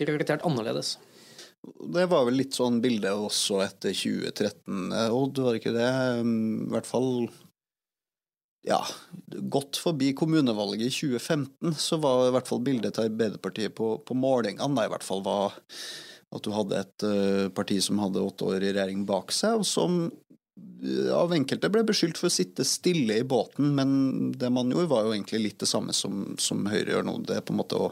prioritert 0.00 0.42
annerledes. 0.48 0.96
Det 1.60 2.06
var 2.08 2.24
vel 2.26 2.38
litt 2.40 2.56
sånn 2.56 2.80
bilde 2.80 3.12
også 3.12 3.60
etter 3.66 3.92
2013, 3.92 4.88
Odd, 5.12 5.42
var 5.44 5.52
det 5.52 5.60
ikke 5.60 5.76
det? 5.76 5.90
I 6.24 6.72
hvert 6.72 6.88
fall 6.88 7.10
ja, 8.66 8.80
godt 9.48 9.78
forbi 9.80 10.12
kommunevalget 10.16 10.90
i 10.90 10.92
2015, 10.92 11.74
så 11.80 11.96
var 12.02 12.26
i 12.26 12.32
hvert 12.34 12.48
fall 12.48 12.62
bildet 12.64 12.96
til 12.96 13.08
Arbeiderpartiet 13.08 13.74
på, 13.76 13.94
på 14.04 14.16
målingene 14.16 14.84
i 14.84 14.92
hvert 14.92 15.06
fall 15.06 15.24
var 15.24 15.56
at 16.30 16.44
du 16.46 16.52
hadde 16.54 16.78
et 16.78 17.06
uh, 17.06 17.46
parti 17.54 17.80
som 17.82 17.98
hadde 18.02 18.22
åtte 18.22 18.46
år 18.46 18.62
i 18.62 18.72
regjering 18.74 19.06
bak 19.08 19.32
seg, 19.34 19.62
og 19.62 19.66
som 19.66 19.96
uh, 20.06 21.08
av 21.16 21.32
enkelte 21.34 21.72
ble 21.72 21.82
beskyldt 21.88 22.20
for 22.20 22.28
å 22.28 22.34
sitte 22.34 22.66
stille 22.68 23.16
i 23.22 23.26
båten, 23.26 23.72
men 23.74 23.90
det 24.38 24.52
man 24.54 24.70
gjorde, 24.70 24.92
var 24.92 25.08
jo 25.08 25.16
egentlig 25.16 25.42
litt 25.42 25.64
det 25.64 25.70
samme 25.70 25.96
som, 25.96 26.36
som 26.38 26.62
Høyre 26.70 26.94
gjør 26.94 27.08
nå. 27.08 27.16
Det 27.26 27.40
er 27.40 27.46
på 27.46 27.56
en 27.56 27.62
måte 27.62 27.80
å 27.80 27.90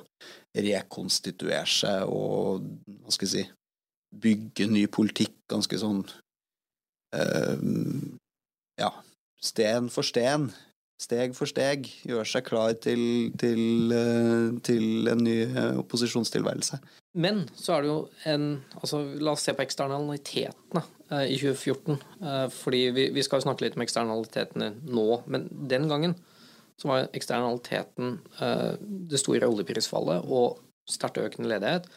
rekonstituere 0.58 1.66
seg 1.68 2.12
og 2.12 2.68
hva 3.02 3.14
skal 3.14 3.28
jeg 3.28 3.34
si 3.34 3.48
bygge 4.18 4.64
ny 4.70 4.86
politikk 4.88 5.34
ganske 5.52 5.80
sånn 5.80 6.00
uh, 7.16 7.58
Ja, 8.78 8.92
sten 9.42 9.90
for 9.92 10.06
sten. 10.06 10.50
Steg 10.98 11.34
for 11.38 11.46
steg. 11.46 11.86
gjør 12.02 12.26
seg 12.26 12.46
klar 12.48 12.72
til, 12.82 13.30
til, 13.38 13.92
eh, 13.94 14.48
til 14.66 15.10
en 15.12 15.20
ny 15.22 15.36
eh, 15.46 15.76
opposisjonstilværelse. 15.78 16.80
Men 17.22 17.44
så 17.54 17.76
er 17.76 17.84
det 17.84 17.90
jo 17.92 18.00
en 18.26 18.48
altså 18.80 19.04
La 19.22 19.36
oss 19.36 19.46
se 19.46 19.54
på 19.54 19.62
eksternalitetene 19.62 20.82
eh, 21.12 21.30
i 21.30 21.38
2014. 21.38 22.00
Eh, 22.18 22.48
fordi 22.50 22.82
vi, 22.96 23.06
vi 23.14 23.22
skal 23.22 23.44
snakke 23.46 23.62
litt 23.62 23.78
om 23.78 23.86
eksternalitetene 23.86 24.72
nå, 24.90 25.06
men 25.30 25.46
den 25.70 25.86
gangen 25.90 26.18
så 26.78 26.90
var 26.90 27.08
eksternaliteten 27.10 28.20
det 29.10 29.18
store 29.18 29.48
oljeprisfallet 29.50 30.28
og 30.30 30.60
sterkt 30.86 31.18
økende 31.18 31.50
ledighet, 31.50 31.88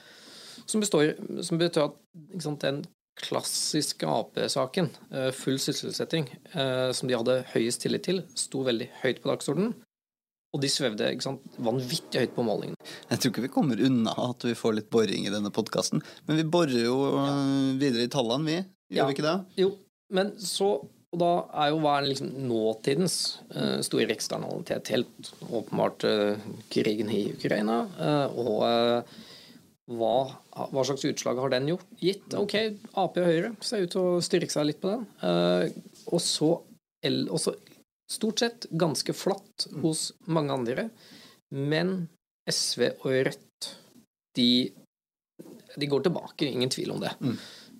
som, 0.65 0.81
består, 0.81 1.11
som 1.45 1.59
betyr 1.61 1.83
at 1.83 1.99
sant, 2.41 2.65
den 2.65 2.79
klassiske 3.21 4.07
Ap-saken, 4.09 4.89
eh, 5.11 5.29
full 5.35 5.59
sysselsetting, 5.61 6.27
eh, 6.53 6.91
som 6.95 7.07
de 7.09 7.15
hadde 7.17 7.43
høyest 7.53 7.81
tillit 7.85 8.03
til, 8.07 8.23
sto 8.35 8.63
veldig 8.67 8.89
høyt 9.03 9.21
på 9.23 9.31
dagsordenen. 9.31 9.73
Og 10.51 10.59
de 10.59 10.67
svevde 10.67 11.07
sant, 11.23 11.39
vanvittig 11.63 12.25
høyt 12.25 12.33
på 12.35 12.43
målingene. 12.43 12.75
Jeg 13.09 13.19
tror 13.21 13.31
ikke 13.31 13.45
vi 13.45 13.51
kommer 13.53 13.79
unna 13.87 14.11
at 14.25 14.43
vi 14.43 14.51
får 14.59 14.73
litt 14.81 14.89
boring 14.91 15.23
i 15.25 15.31
denne 15.31 15.47
podkasten. 15.55 16.01
Men 16.27 16.41
vi 16.41 16.43
borer 16.43 16.81
jo 16.83 16.97
ja. 17.15 17.29
videre 17.79 18.03
i 18.03 18.11
tallene, 18.11 18.45
vi. 18.49 18.57
Gjør 18.91 18.97
Ja. 18.97 19.05
vi 19.07 19.15
ikke 19.15 19.27
det? 19.29 19.37
Jo, 19.63 19.69
men 20.11 20.33
så 20.37 20.73
Og 21.13 21.19
da 21.19 21.29
er 21.59 21.71
jo 21.73 21.79
hva 21.83 21.97
er 21.99 22.05
liksom 22.07 22.29
nåtidens 22.47 23.15
uh, 23.53 23.81
store 23.83 24.13
eksternalitet? 24.13 24.87
Helt 24.93 25.31
åpenbart 25.43 26.05
uh, 26.07 26.37
krigen 26.71 27.09
i 27.11 27.33
Ukraina. 27.33 27.81
uh, 27.99 28.27
og 28.39 28.61
eh, 28.63 29.03
hva, 29.89 30.15
hva 30.71 30.83
slags 30.85 31.05
utslag 31.09 31.39
har 31.41 31.51
den 31.53 31.71
gjort, 31.71 31.87
gitt? 31.99 32.33
Ok, 32.37 32.55
Ap 32.93 33.17
og 33.17 33.27
Høyre 33.27 33.53
ser 33.65 33.85
ut 33.85 33.93
til 33.95 34.01
å 34.13 34.21
styrke 34.23 34.53
seg 34.53 34.69
litt 34.69 34.81
på 34.83 34.93
den. 34.93 35.07
Eh, 35.25 35.71
og 36.11 36.21
så 36.21 36.51
stort 38.11 38.43
sett 38.43 38.67
ganske 38.71 39.15
flatt 39.15 39.67
hos 39.81 40.11
mange 40.27 40.53
andre. 40.53 40.89
Men 41.51 42.05
SV 42.49 42.87
og 43.01 43.09
Rødt, 43.27 43.71
de, 44.37 44.71
de 45.75 45.89
går 45.91 46.05
tilbake, 46.07 46.47
ingen 46.47 46.71
tvil 46.71 46.93
om 46.95 47.01
det. 47.03 47.11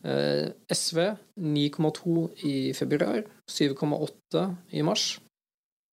Eh, 0.04 0.48
SV 0.74 1.04
9,2 1.38 2.16
i 2.50 2.56
februar, 2.78 3.24
7,8 3.50 4.46
i 4.76 4.84
mars. 4.86 5.14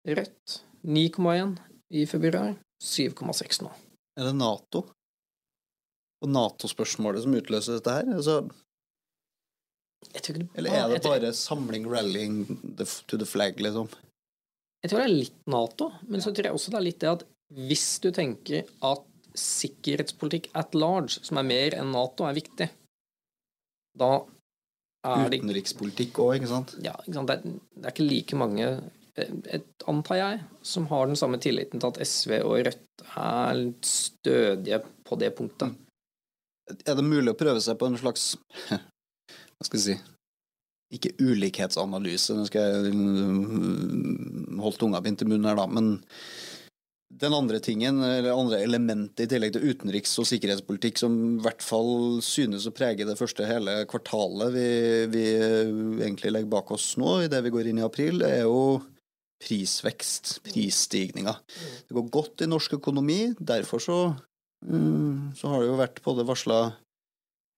Rødt 0.08 0.60
9,1 0.86 1.58
i 1.98 2.06
februar, 2.08 2.54
7,6 2.82 3.62
nå. 3.66 3.72
Er 4.18 4.30
det 4.30 4.38
Nato? 4.38 4.86
Og 6.24 6.32
Nato-spørsmålet 6.34 7.24
som 7.24 7.36
utløser 7.38 7.78
dette 7.78 7.94
her? 7.94 8.08
Altså, 8.16 8.40
Jeg 10.14 10.22
tror, 10.22 10.34
ikke 10.34 10.44
det, 10.44 10.50
eller 10.58 10.76
er 10.78 10.92
det 10.92 11.02
bare 11.06 11.32
samling, 11.34 11.86
rallying 11.90 12.44
to 13.06 13.18
the 13.18 13.26
flag, 13.26 13.60
liksom? 13.62 13.88
jeg 14.82 14.92
tror 14.92 15.02
det 15.02 15.06
er 15.08 15.14
litt 15.14 15.38
Nato, 15.50 15.90
men 16.06 16.22
så 16.22 16.32
tror 16.32 16.48
jeg 16.48 16.54
også 16.54 16.72
det 16.72 16.78
er 16.78 16.86
litt 16.86 17.00
det 17.02 17.10
at 17.10 17.24
hvis 17.68 17.86
du 18.04 18.10
tenker 18.14 18.68
at 18.84 19.06
sikkerhetspolitikk 19.38 20.50
at 20.58 20.76
large, 20.78 21.22
som 21.26 21.40
er 21.40 21.46
mer 21.48 21.76
enn 21.78 21.90
Nato, 21.94 22.26
er 22.28 22.36
viktig, 22.36 22.68
da 23.98 24.12
er 25.08 25.32
det 25.32 25.40
Utenrikspolitikk 25.40 26.20
òg, 26.22 26.36
ikke 26.38 26.50
sant? 26.50 26.76
ja, 26.84 26.94
ikke 27.04 27.16
sant? 27.16 27.30
Det, 27.30 27.38
er, 27.38 27.58
det 27.78 27.86
er 27.86 27.94
ikke 27.94 28.06
like 28.06 28.38
mange, 28.38 28.70
eh, 29.18 29.34
et, 29.58 29.68
antar 29.90 30.20
jeg, 30.20 30.40
som 30.74 30.88
har 30.92 31.10
den 31.10 31.18
samme 31.18 31.40
tilliten 31.42 31.82
til 31.82 31.90
at 31.90 32.00
SV 32.04 32.38
og 32.42 32.56
Rødt 32.68 33.06
er 33.08 33.62
stødige 33.86 34.82
på 35.08 35.18
det 35.22 35.32
punktet. 35.38 35.74
Er 36.84 36.98
det 36.98 37.06
mulig 37.06 37.32
å 37.32 37.38
prøve 37.38 37.60
seg 37.64 37.78
på 37.80 37.88
en 37.88 37.98
slags 38.00 38.30
Hva 38.68 39.66
skal 39.66 39.78
jeg 39.78 39.84
si 39.86 39.96
Ikke 40.98 41.14
ulikhetsanalyse, 41.20 42.36
nå 42.36 42.46
skal 42.48 42.86
jeg 42.86 42.94
mm, 42.96 44.60
holde 44.62 44.80
tunga 44.80 45.02
bint 45.04 45.24
i 45.24 45.28
munnen 45.28 45.50
her, 45.50 45.58
da, 45.58 45.66
men 45.68 45.98
den 47.18 47.34
andre 47.34 47.58
tingen, 47.64 48.02
eller 48.04 48.36
andre 48.36 48.60
elementet 48.62 49.24
i 49.24 49.28
tillegg 49.30 49.54
til 49.54 49.64
utenriks- 49.70 50.14
og 50.20 50.26
sikkerhetspolitikk 50.28 51.00
som 51.00 51.14
i 51.16 51.42
hvert 51.44 51.64
fall 51.64 52.20
synes 52.24 52.66
å 52.68 52.74
prege 52.76 53.06
det 53.08 53.16
første 53.18 53.46
hele 53.48 53.80
kvartalet 53.88 54.52
vi, 54.52 54.68
vi 55.12 55.24
egentlig 56.04 56.34
legger 56.34 56.52
bak 56.52 56.72
oss 56.76 56.92
nå, 57.00 57.22
idet 57.24 57.40
vi 57.46 57.52
går 57.54 57.70
inn 57.70 57.80
i 57.80 57.86
april, 57.86 58.22
er 58.28 58.44
jo 58.44 58.78
prisvekst, 59.42 60.38
prisstigninger. 60.46 61.36
Det 61.88 61.96
går 61.96 62.08
godt 62.12 62.44
i 62.44 62.50
norsk 62.50 62.76
økonomi, 62.80 63.20
derfor 63.38 63.82
så, 63.82 63.98
mm, 64.12 64.18
så 65.38 65.50
har 65.52 65.62
det 65.62 65.68
jo 65.68 65.78
vært 65.78 66.00
både 66.02 66.26
varsla 66.26 66.58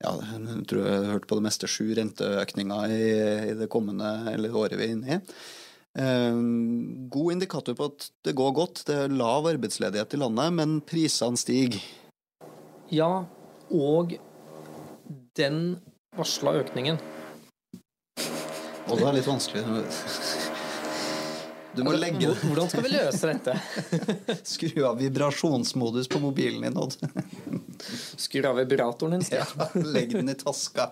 ja, 0.00 0.14
jeg 0.16 0.64
tror 0.68 0.84
jeg 0.86 0.96
har 0.96 1.12
hørt 1.14 1.26
på 1.28 1.36
det 1.36 1.44
meste 1.44 1.68
sju 1.68 1.90
renteøkninger 1.96 2.92
i, 2.94 3.08
i 3.50 3.56
det 3.58 3.68
kommende 3.72 4.32
eller 4.32 4.54
året 4.56 4.80
vi 4.80 4.86
er 4.86 4.94
inne 4.94 5.18
i. 5.18 5.20
Eh, 6.00 6.38
god 7.12 7.32
indikator 7.34 7.76
på 7.76 7.90
at 7.90 8.08
det 8.24 8.36
går 8.38 8.54
godt. 8.56 8.84
Det 8.88 8.96
er 8.96 9.12
lav 9.12 9.48
arbeidsledighet 9.50 10.16
i 10.16 10.22
landet, 10.22 10.56
men 10.56 10.78
prisene 10.80 11.40
stiger. 11.40 11.80
Ja, 12.90 13.26
og 13.70 14.16
den 15.38 15.60
varsla 16.16 16.56
økningen 16.58 16.98
Og 18.90 18.98
det 18.98 19.04
er 19.06 19.14
litt 19.14 19.28
vanskelig. 19.28 19.62
Du 21.76 21.82
må 21.86 21.92
legge 21.94 22.18
det 22.18 22.32
Hvordan 22.42 22.70
skal 22.70 22.84
vi 22.84 22.92
løse 22.92 23.30
dette? 23.30 23.54
skru 24.54 24.82
av 24.88 24.98
vibrasjonsmodus 24.98 26.08
på 26.10 26.20
mobilen 26.22 26.64
din, 26.66 26.78
Odd. 26.80 26.96
Skru 28.18 28.42
av 28.48 28.58
vibratoren 28.58 29.18
din. 29.18 29.26
Ja, 29.38 29.46
legg 29.94 30.14
den 30.16 30.32
i 30.32 30.36
taska. 30.38 30.90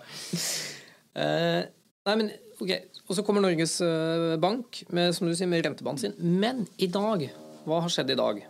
Eh, 1.19 1.61
nei, 2.07 2.15
men 2.15 2.31
ok, 2.61 2.71
Og 3.09 3.17
så 3.17 3.25
kommer 3.27 3.43
Norges 3.43 3.79
eh, 3.83 4.37
Bank 4.41 4.83
med, 4.95 5.11
som 5.17 5.27
du 5.27 5.35
sier, 5.35 5.49
med 5.51 5.65
rentebanen 5.67 5.99
sin. 5.99 6.15
Men 6.19 6.63
i 6.77 6.87
dag 6.91 7.27
Hva 7.67 7.83
har 7.83 7.91
skjedd 7.93 8.13
i 8.15 8.19
dag? 8.19 8.43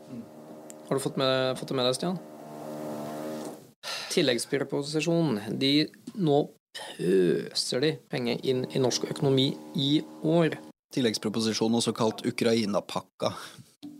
Har 0.90 0.98
du 0.98 1.02
fått, 1.04 1.18
med, 1.22 1.58
fått 1.58 1.74
det 1.74 1.80
med 1.80 1.90
deg, 1.90 1.98
Stian? 1.98 2.22
Tilleggsproposisjon. 4.14 5.42
De 5.62 5.74
Nå 6.20 6.44
pøser 6.80 7.82
de 7.84 7.94
penger 8.12 8.42
inn 8.46 8.66
i 8.70 8.82
norsk 8.82 9.10
økonomi 9.10 9.52
i 9.78 9.92
år. 10.22 10.58
Tilleggsproposisjon, 10.96 11.76
også 11.80 11.94
kalt 11.98 12.24
Ukraina-pakka. 12.26 13.34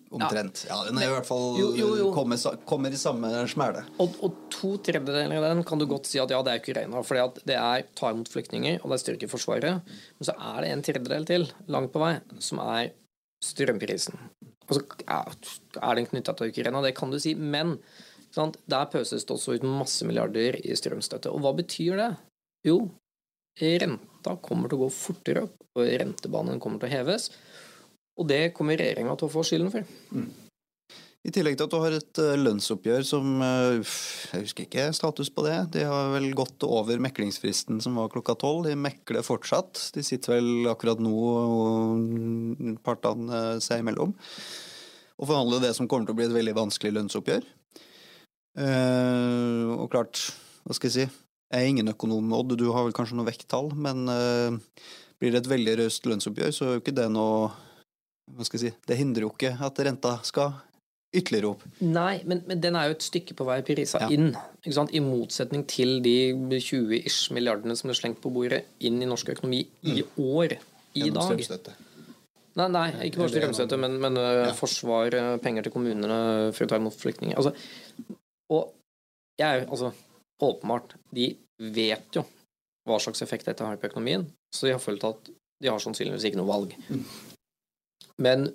Omtrent. 0.10 0.64
Ja, 0.66 0.80
den 0.88 0.98
er 0.98 1.06
i 1.06 1.12
hvert 1.14 1.28
fall 1.28 1.60
Jo, 1.60 1.68
jo, 1.78 1.90
jo. 2.00 2.08
Kommer, 2.16 2.40
kommer 2.66 2.94
i 2.94 2.98
samme 2.98 3.30
smæle. 3.52 3.84
Og, 4.02 4.16
og 4.26 4.40
to 4.50 4.72
tredjedeler 4.82 5.36
av 5.38 5.46
den 5.52 5.62
kan 5.68 5.78
du 5.78 5.86
godt 5.90 6.10
si 6.10 6.18
at 6.22 6.34
ja, 6.34 6.40
det 6.46 6.56
er 6.56 6.64
Ukraina. 6.64 7.04
For 7.06 7.42
det 7.46 7.58
er 7.58 7.86
ta 7.98 8.10
imot 8.10 8.32
flyktninger, 8.34 8.80
og 8.82 8.90
det 8.90 8.98
er 8.98 9.04
styrke 9.04 9.30
Forsvaret. 9.30 9.92
Men 10.18 10.30
så 10.30 10.34
er 10.34 10.64
det 10.66 10.72
en 10.74 10.86
tredjedel 10.88 11.30
til, 11.30 11.46
langt 11.70 11.94
på 11.94 12.02
vei, 12.02 12.16
som 12.42 12.64
er 12.66 12.90
strømprisen. 13.46 14.18
Altså, 14.66 14.82
ja, 15.06 15.22
er 15.78 16.00
den 16.00 16.10
knytta 16.10 16.34
til 16.38 16.50
Ukraina? 16.50 16.82
Det 16.86 16.96
kan 16.98 17.14
du 17.14 17.20
si. 17.22 17.36
Men 17.38 17.78
sant? 18.34 18.58
der 18.70 18.90
pøses 18.90 19.30
det 19.30 19.36
også 19.36 19.60
ut 19.60 19.70
masse 19.70 20.10
milliarder 20.10 20.58
i 20.58 20.74
strømstøtte. 20.78 21.30
Og 21.30 21.46
hva 21.46 21.54
betyr 21.58 22.02
det? 22.02 22.10
Jo, 22.66 22.82
renta 23.60 24.36
kommer 24.44 24.70
til 24.70 24.80
å 24.80 24.86
gå 24.86 24.92
fortere 24.94 25.46
opp, 25.48 25.58
og 25.78 25.88
rentebanen 26.02 26.60
kommer 26.62 26.82
til 26.82 26.90
å 26.90 26.96
heves. 26.98 27.30
Og 28.20 28.28
det 28.28 28.50
kommer 28.56 28.80
regjeringa 28.80 29.16
til 29.18 29.30
å 29.30 29.34
få 29.34 29.46
skylden 29.48 29.74
for. 29.74 29.90
I 31.28 31.34
tillegg 31.36 31.58
til 31.60 31.68
at 31.68 31.74
du 31.74 31.82
har 31.84 31.96
et 31.98 32.20
eh, 32.24 32.38
lønnsoppgjør 32.40 33.04
som 33.04 33.42
eh, 33.44 33.96
Jeg 34.32 34.46
husker 34.46 34.66
ikke 34.66 34.86
status 34.96 35.28
på 35.36 35.44
det. 35.44 35.58
De 35.76 35.84
har 35.88 36.14
vel 36.14 36.30
gått 36.38 36.64
over 36.64 37.02
meklingsfristen 37.04 37.82
som 37.84 38.00
var 38.00 38.12
klokka 38.14 38.38
tolv. 38.40 38.70
De 38.70 38.78
mekler 38.80 39.26
fortsatt. 39.28 39.90
De 39.96 40.04
sitter 40.06 40.38
vel 40.38 40.72
akkurat 40.72 41.02
nå, 41.04 41.12
og 41.12 42.80
partene 42.88 43.60
seg 43.64 43.84
imellom, 43.84 44.16
og 45.20 45.28
forhandler 45.28 45.68
det 45.68 45.74
som 45.76 45.90
kommer 45.92 46.08
til 46.08 46.16
å 46.16 46.20
bli 46.22 46.30
et 46.30 46.38
veldig 46.38 46.56
vanskelig 46.56 46.96
lønnsoppgjør. 46.96 47.50
Eh, 48.60 49.66
og 49.76 49.90
klart, 49.92 50.24
hva 50.64 50.76
skal 50.76 50.90
jeg 50.90 50.96
si 50.98 51.29
Jeg 51.50 51.66
er 51.66 51.70
ingen 51.72 51.90
økonom, 51.90 52.30
Odd. 52.38 52.56
Du 52.60 52.68
har 52.76 52.86
vel 52.86 52.94
kanskje 52.94 53.18
noe 53.18 53.26
vekttall, 53.26 53.72
men 53.74 54.06
uh, 54.12 54.58
blir 55.20 55.34
det 55.34 55.42
et 55.44 55.50
veldig 55.50 55.78
raust 55.82 56.06
lønnsoppgjør, 56.06 56.52
så 56.54 56.66
er 56.68 56.76
jo 56.78 56.84
ikke 56.84 56.94
det 57.00 57.08
noe 57.12 57.50
hva 58.30 58.46
skal 58.46 58.60
jeg 58.62 58.70
si, 58.70 58.78
Det 58.86 58.98
hindrer 59.00 59.26
jo 59.26 59.32
ikke 59.34 59.56
at 59.66 59.80
renta 59.88 60.12
skal 60.28 60.52
ytterligere 61.18 61.50
opp. 61.56 61.64
Nei, 61.82 62.20
men, 62.30 62.44
men 62.46 62.60
den 62.62 62.76
er 62.78 62.92
jo 62.92 62.94
et 63.00 63.02
stykke 63.08 63.34
på 63.34 63.48
vei 63.48 63.56
prisa 63.66 64.04
Ja. 64.04 64.10
inn. 64.14 64.28
Ikke 64.62 64.76
sant? 64.78 64.92
I 64.94 65.02
motsetning 65.02 65.64
til 65.66 65.96
de 66.06 66.14
20-ish 66.62 67.32
milliardene 67.34 67.74
som 67.80 67.90
er 67.90 67.98
slengt 67.98 68.20
på 68.22 68.30
bordet 68.36 68.60
inn 68.86 69.02
i 69.02 69.08
norsk 69.10 69.32
økonomi 69.34 69.64
i 69.90 70.04
år. 70.22 70.54
I 70.94 71.08
Gjennom 71.08 71.18
dag. 71.18 71.32
strømstøtte. 71.32 71.74
Nei, 72.60 72.68
nei, 72.76 72.86
ikke 73.08 73.24
bare 73.24 73.32
strømstøtte, 73.34 73.78
men, 73.82 73.98
men 74.04 74.18
øh, 74.22 74.44
Ja. 74.50 74.54
forsvar, 74.54 75.18
øh, 75.18 75.32
penger 75.42 75.66
til 75.66 75.74
kommunene 75.74 76.20
for 76.54 76.66
å 76.66 76.70
ta 76.70 76.78
imot 76.78 76.94
flyktninger. 77.02 77.34
Altså, 77.42 77.56
og 78.54 78.70
jeg 79.42 79.64
er 79.64 79.66
altså 79.66 79.90
Åpenbart, 80.40 80.96
de 81.16 81.32
vet 81.60 82.16
jo 82.16 82.24
hva 82.88 82.98
slags 83.02 83.22
effekt 83.22 83.46
dette 83.50 83.66
har 83.66 83.78
på 83.78 83.90
økonomien, 83.90 84.24
så 84.56 84.68
de 84.68 84.74
har 84.74 84.82
følt 84.82 85.04
at 85.06 85.30
de 85.60 85.68
har 85.70 85.82
sannsynligvis 85.84 86.30
ikke 86.30 86.40
noe 86.40 86.50
valg. 86.50 86.76
Men 88.18 88.48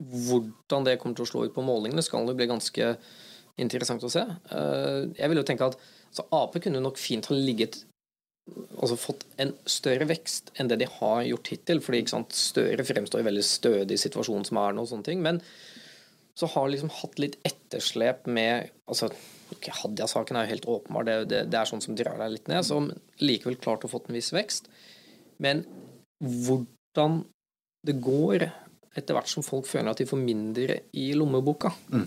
hvordan 0.00 0.86
det 0.86 0.96
kommer 1.00 1.18
til 1.18 1.26
å 1.26 1.30
slå 1.30 1.44
ut 1.46 1.54
på 1.54 1.64
målingene, 1.64 2.02
skal 2.04 2.26
det 2.28 2.36
bli 2.38 2.48
ganske 2.48 2.94
interessant 3.60 4.04
å 4.06 4.10
se. 4.12 4.22
Eh, 4.24 5.10
Jeg 5.18 5.28
vil 5.28 5.42
jo 5.42 5.46
tenke 5.46 5.68
at 5.68 5.76
Så 6.10 6.24
Ap 6.34 6.56
kunne 6.58 6.80
nok 6.82 6.96
fint 6.98 7.26
ha 7.30 7.36
ligget 7.36 7.84
altså 8.80 8.96
fått 8.98 9.24
en 9.38 9.52
større 9.68 10.08
vekst 10.10 10.50
enn 10.58 10.66
det 10.66 10.80
de 10.80 10.88
har 10.90 11.22
gjort 11.22 11.50
hittil. 11.52 11.80
fordi 11.80 12.00
ikke 12.02 12.14
sant, 12.16 12.32
Støre 12.34 12.82
fremstår 12.82 13.20
i 13.20 13.28
veldig 13.28 13.44
stødig 13.46 13.98
situasjon 14.00 14.46
som 14.48 14.58
er 14.58 14.72
nå, 14.72 14.82
og 14.82 14.88
sånne 14.90 15.06
ting. 15.06 15.22
Men 15.22 15.40
så 16.34 16.48
har 16.50 16.68
liksom 16.68 16.90
hatt 16.90 17.18
litt 17.22 17.36
etterslep 17.44 18.26
med 18.26 18.70
altså, 18.88 19.10
okay, 19.52 19.74
Hadia-saken 19.82 20.38
er 20.38 20.46
jo 20.46 20.54
helt 20.54 20.70
åpenbar, 20.70 21.06
det, 21.08 21.16
det, 21.32 21.44
det, 21.52 21.60
er 21.60 21.68
sånn 21.70 21.84
som 21.84 21.96
drar 21.98 22.18
deg 22.20 22.34
litt 22.36 22.50
ned. 22.50 22.64
Som 22.66 22.90
likevel 23.22 23.58
klart 23.60 23.86
å 23.86 23.92
fått 23.92 24.10
en 24.10 24.18
viss 24.18 24.32
vekst. 24.34 24.70
Men 25.42 25.64
hvordan 26.20 27.22
det 27.86 27.96
går 28.04 28.50
etter 28.98 29.16
hvert 29.16 29.30
som 29.30 29.46
folk 29.46 29.68
føler 29.70 29.92
at 29.92 30.02
de 30.02 30.08
får 30.08 30.20
mindre 30.20 30.80
i 30.98 31.12
lommeboka 31.16 31.70
mm. 31.94 32.06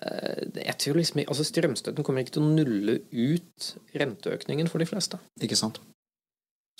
Jeg 0.00 0.74
tror 0.80 0.96
liksom, 0.96 1.20
altså 1.26 1.44
Strømstøtten 1.44 2.04
kommer 2.04 2.24
ikke 2.24 2.38
til 2.38 2.44
å 2.46 2.52
nulle 2.54 2.94
ut 3.12 3.66
renteøkningen 3.92 4.70
for 4.72 4.80
de 4.80 4.86
fleste. 4.88 5.18
Ikke 5.44 5.58
sant. 5.60 5.76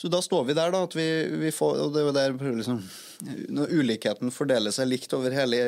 Så 0.01 0.09
da 0.09 0.23
står 0.25 0.47
vi 0.49 0.57
der, 0.57 0.73
da, 0.73 0.81
at 0.87 0.95
vi, 0.97 1.07
vi 1.43 1.51
får 1.53 1.83
Og 1.85 1.93
det 1.93 2.01
er 2.01 2.07
jo 2.07 2.15
der 2.17 2.37
liksom, 2.57 2.81
Når 3.53 3.73
ulikheten 3.77 4.33
fordeler 4.33 4.73
seg 4.73 4.89
likt 4.89 5.13
over 5.17 5.35
hele, 5.35 5.59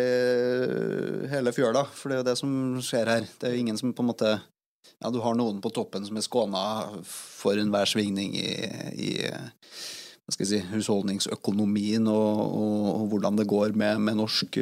hele 1.29 1.53
fjøla, 1.53 1.85
for 1.93 2.09
det 2.09 2.17
er 2.17 2.23
jo 2.23 2.29
det 2.31 2.39
som 2.41 2.55
skjer 2.85 3.11
her. 3.13 3.27
Det 3.29 3.49
er 3.49 3.57
jo 3.57 3.65
ingen 3.67 3.81
som 3.81 3.93
på 3.93 4.05
en 4.05 4.13
måte 4.13 4.31
Ja, 4.33 5.11
du 5.13 5.21
har 5.21 5.37
noen 5.37 5.61
på 5.63 5.73
toppen 5.75 6.07
som 6.07 6.17
er 6.17 6.25
skåna 6.25 6.63
for 7.09 7.59
enhver 7.59 7.91
svingning 7.91 8.37
i, 8.39 8.53
i 8.95 9.11
hva 10.23 10.31
skal 10.31 10.47
jeg 10.47 10.51
si, 10.53 10.61
husholdningsøkonomien 10.71 12.07
og, 12.07 12.41
og, 12.41 12.85
og 12.93 13.07
hvordan 13.11 13.41
det 13.41 13.49
går 13.51 13.75
med, 13.75 13.99
med 14.07 14.21
norsk, 14.21 14.61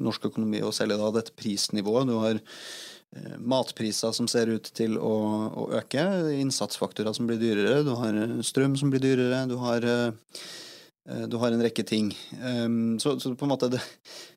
norsk, 0.00 0.30
økonomi, 0.30 0.62
og 0.64 0.72
særlig 0.72 0.96
da 0.96 1.10
dette 1.18 1.36
prisnivået. 1.36 2.08
Du 2.08 2.16
har 2.22 2.40
Eh, 2.40 2.93
matpriser 3.38 4.12
som 4.12 4.28
ser 4.30 4.50
ut 4.50 4.68
til 4.76 4.96
å, 4.98 5.14
å, 5.54 5.66
øke, 5.78 6.02
innsatsfaktorer 6.40 7.14
som 7.16 7.28
blir 7.28 7.40
dyrere, 7.40 7.82
du 7.86 7.92
har 7.98 8.16
eh, 8.18 8.38
strøm 8.46 8.76
som 8.80 8.90
blir 8.92 9.02
dyrere, 9.02 9.44
du 9.50 9.56
har, 9.62 9.86
eh, 9.86 11.26
du 11.30 11.36
har 11.42 11.54
en 11.54 11.62
rekke 11.62 11.84
ting. 11.86 12.10
Ehm, 12.40 12.96
så, 13.02 13.16
så, 13.20 13.34
på 13.36 13.46
en 13.46 13.52
måte 13.54 13.70
det, 13.74 13.82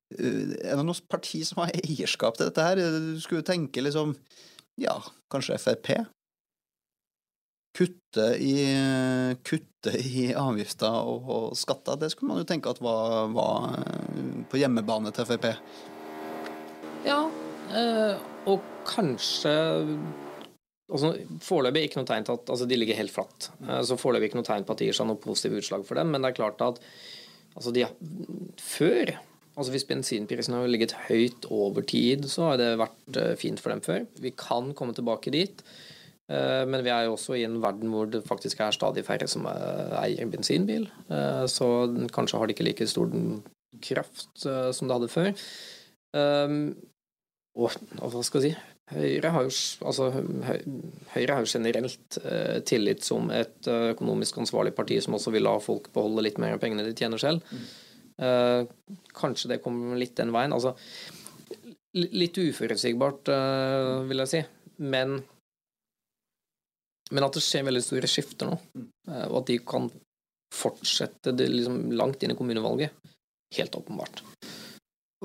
Er 0.07 0.77
det 0.79 0.83
noe 0.87 1.07
parti 1.11 1.41
som 1.43 1.63
har 1.63 1.73
eierskap 1.75 2.37
til 2.37 2.47
dette 2.47 2.63
her? 2.63 2.79
Du 2.79 3.17
skulle 3.19 3.43
tenke 3.43 3.83
liksom 3.83 4.15
Ja, 4.79 5.01
kanskje 5.31 5.57
Frp? 5.59 5.89
Kutte 7.77 8.29
i, 8.41 8.53
kutte 9.45 9.91
i 9.99 10.29
avgifter 10.37 10.95
og, 11.01 11.27
og, 11.27 11.57
skatter, 11.59 11.99
det 11.99 12.11
skulle 12.13 12.31
man 12.31 12.41
jo 12.41 12.47
tenke 12.49 12.71
at 12.71 12.79
var, 12.81 13.27
var 13.35 13.67
på 14.49 14.61
hjemmebane 14.61 15.11
til 15.13 15.27
Frp. 15.29 15.51
Ja, 17.05 17.21
øh 17.75 18.36
og 18.47 18.63
kanskje 18.87 19.53
altså, 20.91 21.13
Foreløpig 21.43 21.87
ikke 21.87 22.01
noe 22.01 22.09
tegn 22.09 22.27
til 22.27 22.37
at 22.37 22.51
altså, 22.53 22.67
de 22.69 22.79
ligger 22.79 22.99
helt 22.99 23.13
flatt. 23.13 23.49
Eh, 23.65 23.81
så 23.87 23.99
foreløpig 23.99 24.31
ikke 24.31 24.41
noe 24.41 24.47
tegn 24.47 24.67
på 24.67 24.75
at 24.75 24.81
det 24.81 24.89
gir 24.89 24.99
seg 24.99 25.09
noe 25.09 25.21
positivt 25.21 25.63
utslag 25.63 25.87
for 25.87 25.99
dem. 25.99 26.13
Men 26.13 26.23
det 26.23 26.31
er 26.31 26.39
klart 26.39 26.63
at 26.65 26.81
altså, 27.55 27.73
de, 27.75 27.87
før 28.61 29.17
altså 29.57 29.71
Hvis 29.73 29.87
bensinprisen 29.89 30.53
har 30.53 30.67
ligget 30.69 30.91
høyt 31.07 31.47
over 31.49 31.81
tid, 31.81 32.27
så 32.29 32.51
har 32.51 32.59
det 32.61 32.75
vært 32.77 33.15
uh, 33.17 33.31
fint 33.41 33.57
for 33.57 33.73
dem 33.73 33.79
før. 33.81 34.03
Vi 34.21 34.29
kan 34.37 34.67
komme 34.77 34.93
tilbake 34.93 35.33
dit. 35.33 35.63
Uh, 36.29 36.61
men 36.69 36.83
vi 36.85 36.91
er 36.93 37.07
jo 37.07 37.15
også 37.15 37.33
i 37.33 37.41
en 37.47 37.55
verden 37.63 37.89
hvor 37.89 38.05
det 38.05 38.21
faktisk 38.27 38.61
er 38.61 38.75
stadig 38.75 39.01
færre 39.07 39.25
som 39.25 39.47
eier 39.49 40.29
bensinbil. 40.29 40.85
Så 41.49 41.71
kanskje 42.13 42.37
har 42.37 42.45
de 42.45 42.53
ikke 42.53 42.67
like 42.67 42.85
stor 42.85 43.09
kraft 43.81 44.45
som 44.45 44.85
det 44.85 44.99
hadde 44.99 45.09
før. 45.15 45.33
Og, 47.57 47.73
og 47.97 48.11
hva 48.13 48.21
skal 48.25 48.43
jeg 48.45 48.53
si 48.53 48.73
Høyre 48.87 49.33
har 49.33 49.43
jo, 49.43 49.51
altså, 49.89 50.05
Høyre 51.11 51.33
har 51.35 51.41
jo 51.43 51.49
generelt 51.51 52.17
eh, 52.21 52.61
tillit 52.63 53.03
som 53.03 53.27
et 53.35 53.67
uh, 53.67 53.89
økonomisk 53.91 54.37
ansvarlig 54.39 54.71
parti 54.77 55.01
som 55.03 55.17
også 55.17 55.33
vil 55.35 55.43
la 55.43 55.57
folk 55.59 55.89
beholde 55.91 56.23
litt 56.23 56.37
mer 56.39 56.55
av 56.55 56.61
pengene 56.61 56.85
de 56.85 56.93
tjener 56.95 57.19
selv. 57.19 57.43
Mm. 57.51 57.65
Eh, 58.17 58.65
kanskje 59.13 59.51
det 59.51 59.61
kommer 59.61 59.97
litt 59.97 60.15
den 60.17 60.33
veien. 60.33 60.53
Altså, 60.53 60.73
litt 61.97 62.37
uforutsigbart, 62.37 63.29
eh, 63.33 63.93
vil 64.09 64.23
jeg 64.23 64.31
si. 64.31 64.41
Men, 64.77 65.17
men 67.11 67.27
at 67.27 67.37
det 67.37 67.45
skjer 67.45 67.67
veldig 67.69 67.83
store 67.85 68.09
skifter 68.11 68.49
nå, 68.49 68.57
mm. 68.73 68.87
Eh, 69.07 69.25
og 69.29 69.41
at 69.41 69.51
de 69.51 69.59
kan 69.63 69.91
fortsette 70.53 71.33
det 71.37 71.47
liksom 71.51 71.91
langt 71.95 72.23
inn 72.23 72.33
i 72.33 72.39
kommunevalget. 72.39 73.13
Helt 73.55 73.75
åpenbart. 73.79 74.23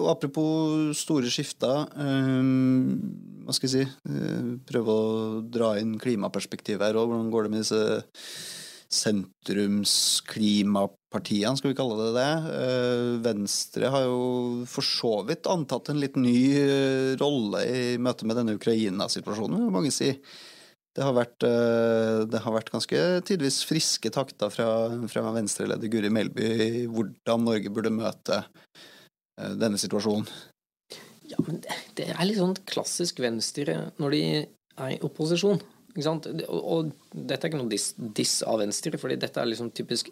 Og 0.01 0.07
apropos 0.09 0.97
store 0.97 1.29
skifter, 1.29 1.85
um, 2.01 2.97
hva 3.45 3.53
skal 3.53 3.69
jeg 3.69 3.75
si 3.75 3.85
uh, 4.09 4.57
Prøve 4.69 4.89
å 4.89 5.41
dra 5.45 5.79
inn 5.83 5.99
klimaperspektivet 6.01 6.87
her 6.87 6.97
òg. 6.97 7.09
Hvordan 7.11 7.31
går 7.33 7.43
det 7.45 7.51
med 7.53 7.61
disse 7.61 8.01
sentrumsklimapartiene, 8.93 11.57
skal 11.57 11.71
vi 11.73 11.77
kalle 11.77 11.97
det 12.01 12.13
det? 12.17 12.35
Uh, 12.47 13.21
Venstre 13.25 13.89
har 13.93 14.03
jo 14.09 14.21
for 14.69 14.83
så 14.85 15.25
vidt 15.29 15.47
antatt 15.53 15.89
en 15.93 16.01
litt 16.01 16.17
ny 16.21 16.43
rolle 17.21 17.61
i 17.69 17.99
møte 18.01 18.27
med 18.29 18.37
denne 18.41 18.57
Ukraina-situasjonen, 18.57 19.63
vil 19.67 19.77
mange 19.77 19.93
si. 19.93 20.11
Det 20.93 21.01
har, 21.01 21.17
vært, 21.17 21.41
det 21.41 22.37
har 22.45 22.53
vært 22.53 22.69
ganske 22.69 23.25
tidvis 23.25 23.65
friske 23.65 24.13
takter 24.13 24.53
fra, 24.53 24.93
fra 25.09 25.33
Venstre-leder 25.33 25.89
Guri 25.89 26.13
Melby 26.13 26.45
i 26.45 26.85
hvordan 26.85 27.49
Norge 27.49 27.73
burde 27.73 27.89
møte 27.97 28.45
Eh, 28.45 28.93
denne 29.37 29.81
situasjonen? 29.81 30.27
Ja, 31.33 31.39
men 31.47 31.63
Det 31.97 32.09
er 32.13 32.27
litt 32.27 32.41
sånn 32.41 32.57
klassisk 32.69 33.23
Venstre 33.25 33.79
når 34.01 34.17
de 34.17 34.25
er 34.43 34.97
i 34.97 35.01
opposisjon. 35.05 35.61
Ikke 35.93 36.07
sant? 36.07 36.29
Og, 36.49 36.61
og 36.61 36.93
dette 37.13 37.47
er 37.47 37.53
ikke 37.53 37.61
noe 37.61 37.73
diss, 37.73 37.93
diss 37.97 38.41
av 38.49 38.63
Venstre, 38.63 38.99
fordi 39.01 39.19
dette 39.21 39.41
er 39.41 39.49
liksom 39.51 39.71
typisk 39.77 40.11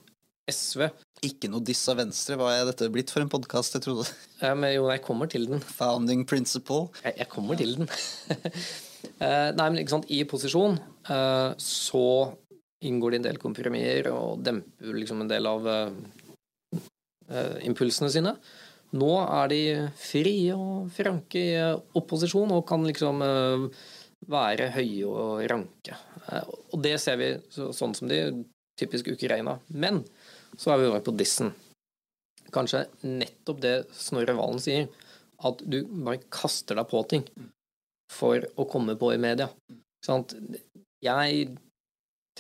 SV. 0.50 0.87
Ikke 1.26 1.50
noe 1.52 1.64
diss 1.64 1.83
av 1.92 2.00
Venstre. 2.00 2.37
Hva 2.40 2.52
er 2.56 2.66
dette 2.68 2.88
blitt 2.92 3.12
for 3.12 3.24
en 3.24 3.33
podkast? 3.33 3.76
Jeg 3.76 3.87
trodde 3.87 4.06
ja, 4.42 4.52
men 4.56 4.74
Jo, 4.74 4.87
jeg 4.92 5.04
kommer 5.04 5.30
til 5.30 5.48
den. 5.48 5.64
Founding 5.78 6.26
principle. 6.28 6.88
Jeg, 7.04 7.16
jeg 7.22 7.30
kommer 7.33 7.61
til 7.61 7.76
den. 7.80 7.90
uh, 9.20 9.50
nei, 9.59 9.66
men 9.66 9.80
ikke 9.83 9.96
sant, 9.96 10.09
i 10.12 10.22
posisjon 10.28 10.78
uh, 11.11 11.52
så 11.61 12.06
inngår 12.85 13.12
det 13.12 13.20
en 13.20 13.28
del 13.28 13.40
kompromisser 13.40 14.09
og 14.12 14.40
demper 14.44 14.96
liksom 14.96 15.20
en 15.20 15.28
del 15.28 15.48
av 15.48 15.66
impulsene 17.61 18.09
sine. 18.11 18.33
Nå 18.98 19.11
er 19.22 19.50
de 19.53 19.62
frie 19.98 20.55
og 20.57 20.88
franke 20.94 21.42
i 21.42 21.59
opposisjon 21.98 22.50
og 22.57 22.64
kan 22.66 22.83
liksom 22.87 23.22
eh, 23.22 23.66
være 24.31 24.70
høye 24.74 25.07
og 25.07 25.44
ranke. 25.50 25.98
Eh, 26.26 26.48
og 26.72 26.83
det 26.83 26.96
ser 27.03 27.20
vi 27.20 27.31
sånn 27.55 27.94
som 27.94 28.11
de 28.11 28.20
typisk 28.81 29.12
Ukraina. 29.12 29.59
Men 29.68 30.03
så 30.59 30.72
er 30.72 30.81
vi 30.81 30.90
over 30.90 31.05
på 31.07 31.14
dissen. 31.14 31.53
Kanskje 32.50 32.87
nettopp 33.07 33.62
det 33.62 33.76
Snorre 33.94 34.35
Valen 34.35 34.62
sier, 34.62 34.88
at 35.46 35.62
du 35.62 35.85
bare 35.87 36.20
kaster 36.33 36.76
deg 36.76 36.88
på 36.90 37.03
ting 37.09 37.24
for 38.11 38.42
å 38.59 38.66
komme 38.68 38.96
på 38.98 39.12
i 39.14 39.20
media. 39.22 39.46
Jeg 41.00 41.44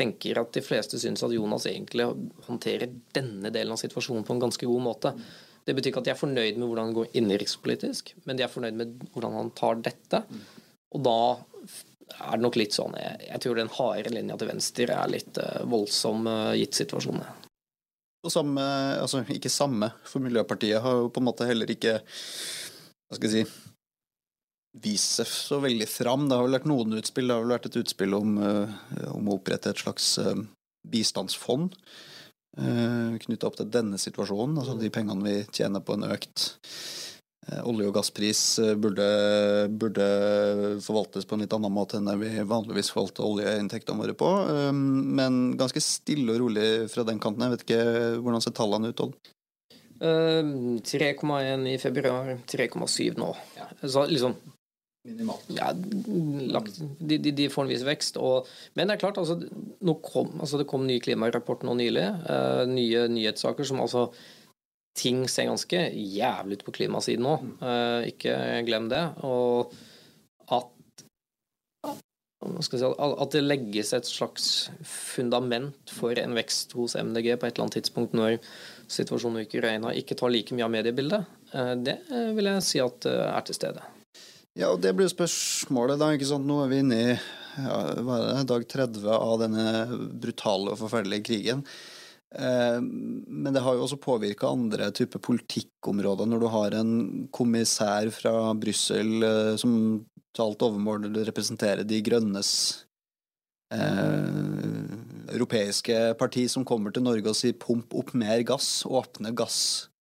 tenker 0.00 0.40
at 0.40 0.50
de 0.56 0.62
fleste 0.64 0.98
syns 1.00 1.22
at 1.24 1.32
Jonas 1.34 1.68
egentlig 1.68 2.08
håndterer 2.48 2.90
denne 3.14 3.52
delen 3.54 3.76
av 3.76 3.80
situasjonen 3.80 4.26
på 4.26 4.34
en 4.34 4.42
ganske 4.42 4.66
god 4.66 4.84
måte. 4.84 5.14
Det 5.70 5.76
betyr 5.78 5.92
ikke 5.92 6.00
at 6.02 6.08
de 6.08 6.10
er 6.10 6.18
fornøyd 6.18 6.56
med 6.58 6.66
hvordan 6.66 6.88
han 6.88 6.96
går 6.96 7.12
innenrikspolitisk, 7.14 8.08
men 8.26 8.38
de 8.38 8.42
er 8.42 8.50
fornøyd 8.50 8.74
med 8.74 9.04
hvordan 9.14 9.36
han 9.38 9.52
tar 9.54 9.76
dette. 9.78 10.18
Og 10.90 11.04
da 11.06 11.20
er 12.10 12.32
det 12.34 12.42
nok 12.42 12.58
litt 12.58 12.74
sånn 12.74 12.96
Jeg, 12.98 13.20
jeg 13.28 13.42
tror 13.44 13.60
den 13.60 13.70
harde 13.76 14.10
linja 14.10 14.34
til 14.40 14.50
venstre 14.50 14.96
er 14.96 15.12
litt 15.12 15.38
uh, 15.38 15.60
voldsom, 15.70 16.26
uh, 16.26 16.50
gitt 16.58 16.74
situasjonen. 16.80 17.22
Og 18.26 18.34
samme, 18.34 18.64
altså 18.98 19.22
ikke 19.30 19.52
samme, 19.52 19.92
for 20.02 20.24
Miljøpartiet 20.24 20.82
har 20.82 21.04
jo 21.04 21.12
på 21.14 21.22
en 21.22 21.28
måte 21.30 21.46
heller 21.48 21.70
ikke 21.70 22.00
Hva 22.02 23.16
skal 23.16 23.30
jeg 23.30 23.46
si 23.46 23.66
vist 24.82 25.16
seg 25.18 25.26
så 25.30 25.56
veldig 25.62 25.86
fram. 25.90 26.28
Det 26.30 26.36
har 26.38 26.46
vel 26.46 26.58
vært 26.58 26.68
noen 26.70 26.98
utspill. 26.98 27.30
Det 27.30 27.34
har 27.34 27.46
vel 27.46 27.54
vært 27.56 27.70
et 27.70 27.78
utspill 27.80 28.18
om, 28.18 28.36
uh, 28.42 29.06
om 29.14 29.30
å 29.30 29.38
opprette 29.38 29.70
et 29.70 29.86
slags 29.86 30.16
bistandsfond 30.90 31.78
knytta 32.56 33.46
opp 33.46 33.56
til 33.60 33.70
denne 33.70 33.98
situasjonen. 34.00 34.58
Altså 34.58 34.74
de 34.78 34.90
pengene 34.92 35.24
vi 35.26 35.36
tjener 35.54 35.82
på 35.84 35.94
en 35.96 36.08
økt 36.10 36.46
uh, 37.46 37.62
olje- 37.68 37.88
og 37.88 37.94
gasspris, 37.94 38.42
uh, 38.62 38.74
burde, 38.74 39.06
burde, 39.70 40.06
forvaltes 40.84 41.28
på 41.28 41.36
en 41.36 41.44
litt 41.44 41.56
annen 41.56 41.74
måte 41.74 42.00
enn 42.00 42.10
det 42.10 42.16
vi 42.20 42.32
vanligvis 42.42 42.92
forvalter 42.94 43.26
oljeinntektene 43.26 44.02
våre 44.02 44.16
på. 44.18 44.30
Men 44.74 45.42
ganske 45.60 45.82
stille 45.84 46.34
og 46.34 46.42
rolig 46.46 46.70
fra 46.92 47.06
den 47.06 47.22
kanten. 47.22 47.46
Jeg 47.46 47.56
vet 47.56 47.66
ikke 47.68 47.84
hvordan 48.20 48.44
ser 48.44 48.56
tallene 48.58 48.90
ut, 48.90 49.04
Odd? 49.06 49.34
3,1 50.00 51.66
i 51.68 51.76
februar, 51.76 52.38
3,7 52.48 53.18
nå. 53.20 53.34
Ja. 53.58 53.66
Så 53.84 54.06
liksom 54.08 54.38
Minimalt. 55.08 55.46
Ja, 55.56 55.70
lagt, 56.52 56.76
de, 56.98 57.16
de, 57.16 57.32
de, 57.32 57.46
får 57.48 57.64
en 57.64 57.70
viss 57.72 57.84
vekst. 57.88 58.18
Og, 58.20 58.48
men 58.76 58.88
det 58.88 58.98
er 58.98 59.04
klart, 59.04 59.20
altså, 59.20 59.38
kom, 60.04 60.34
altså, 60.36 60.60
det 60.60 60.68
kom 60.68 60.84
ny 60.84 60.98
klimarapport 61.00 61.64
nå 61.64 61.76
nylig. 61.78 62.04
Uh, 62.26 62.66
nye 62.68 63.06
nyhetssaker 63.12 63.68
som 63.68 63.82
altså 63.84 64.10
Ting 64.98 65.22
ser 65.30 65.46
ganske 65.46 65.78
jævlig 65.94 66.58
ut 66.58 66.64
på 66.66 66.72
klimasiden 66.74 67.22
nå. 67.24 67.36
Uh, 67.62 68.02
ikke 68.10 68.34
glem 68.66 68.88
det. 68.90 69.04
Og 69.24 69.70
at 70.50 71.04
skal 72.66 72.82
si, 72.82 72.88
at 72.90 73.36
det 73.36 73.44
legges 73.44 73.94
et 73.96 74.08
slags 74.08 74.48
fundament 74.84 75.94
for 75.94 76.18
en 76.18 76.34
vekst 76.36 76.74
hos 76.76 76.96
MDG 76.98 77.38
på 77.38 77.46
et 77.46 77.54
eller 77.54 77.68
annet 77.68 77.78
tidspunkt 77.78 78.16
når 78.18 78.36
situasjonen 78.90 79.44
i 79.44 79.46
Ukraina 79.46 79.94
ikke 79.96 80.18
tar 80.18 80.34
like 80.34 80.58
mye 80.58 80.66
av 80.66 80.74
mediebildet, 80.74 81.32
uh, 81.54 81.72
det 81.78 81.96
vil 82.36 82.50
jeg 82.50 82.66
si 82.66 82.84
at 82.84 83.08
er 83.14 83.46
til 83.46 83.60
stede. 83.62 83.86
Ja, 84.58 84.72
og 84.72 84.80
det 84.82 84.92
blir 84.96 85.06
jo 85.06 85.14
spørsmålet, 85.14 86.00
da. 86.00 86.10
ikke 86.14 86.28
sant? 86.28 86.48
Nå 86.48 86.58
er 86.64 86.72
vi 86.72 86.82
inne 86.82 86.98
i 86.98 87.08
ja, 87.10 87.78
det, 87.94 88.44
dag 88.50 88.66
30 88.74 89.08
av 89.14 89.38
denne 89.42 89.64
brutale 90.22 90.74
og 90.74 90.80
forferdelige 90.80 91.26
krigen. 91.30 91.64
Eh, 92.34 92.78
men 92.82 93.54
det 93.54 93.62
har 93.62 93.78
jo 93.78 93.86
også 93.86 94.00
påvirka 94.02 94.50
andre 94.50 94.90
typer 94.96 95.22
politikkområder. 95.22 96.30
Når 96.30 96.42
du 96.42 96.48
har 96.50 96.78
en 96.78 96.94
kommissær 97.34 98.10
fra 98.14 98.34
Brussel 98.58 99.26
som 99.60 99.74
til 100.30 100.46
alt 100.46 100.62
overmål 100.62 101.08
representerer 101.26 101.86
De 101.86 101.98
grønnes 102.06 102.50
eh, 103.74 104.90
europeiske 105.34 105.98
parti, 106.18 106.46
som 106.50 106.66
kommer 106.66 106.94
til 106.94 107.04
Norge 107.06 107.30
og 107.30 107.38
sier 107.38 107.54
'pump 107.54 107.94
opp 107.94 108.14
mer 108.14 108.42
gass', 108.46 108.84
åpne 108.86 109.34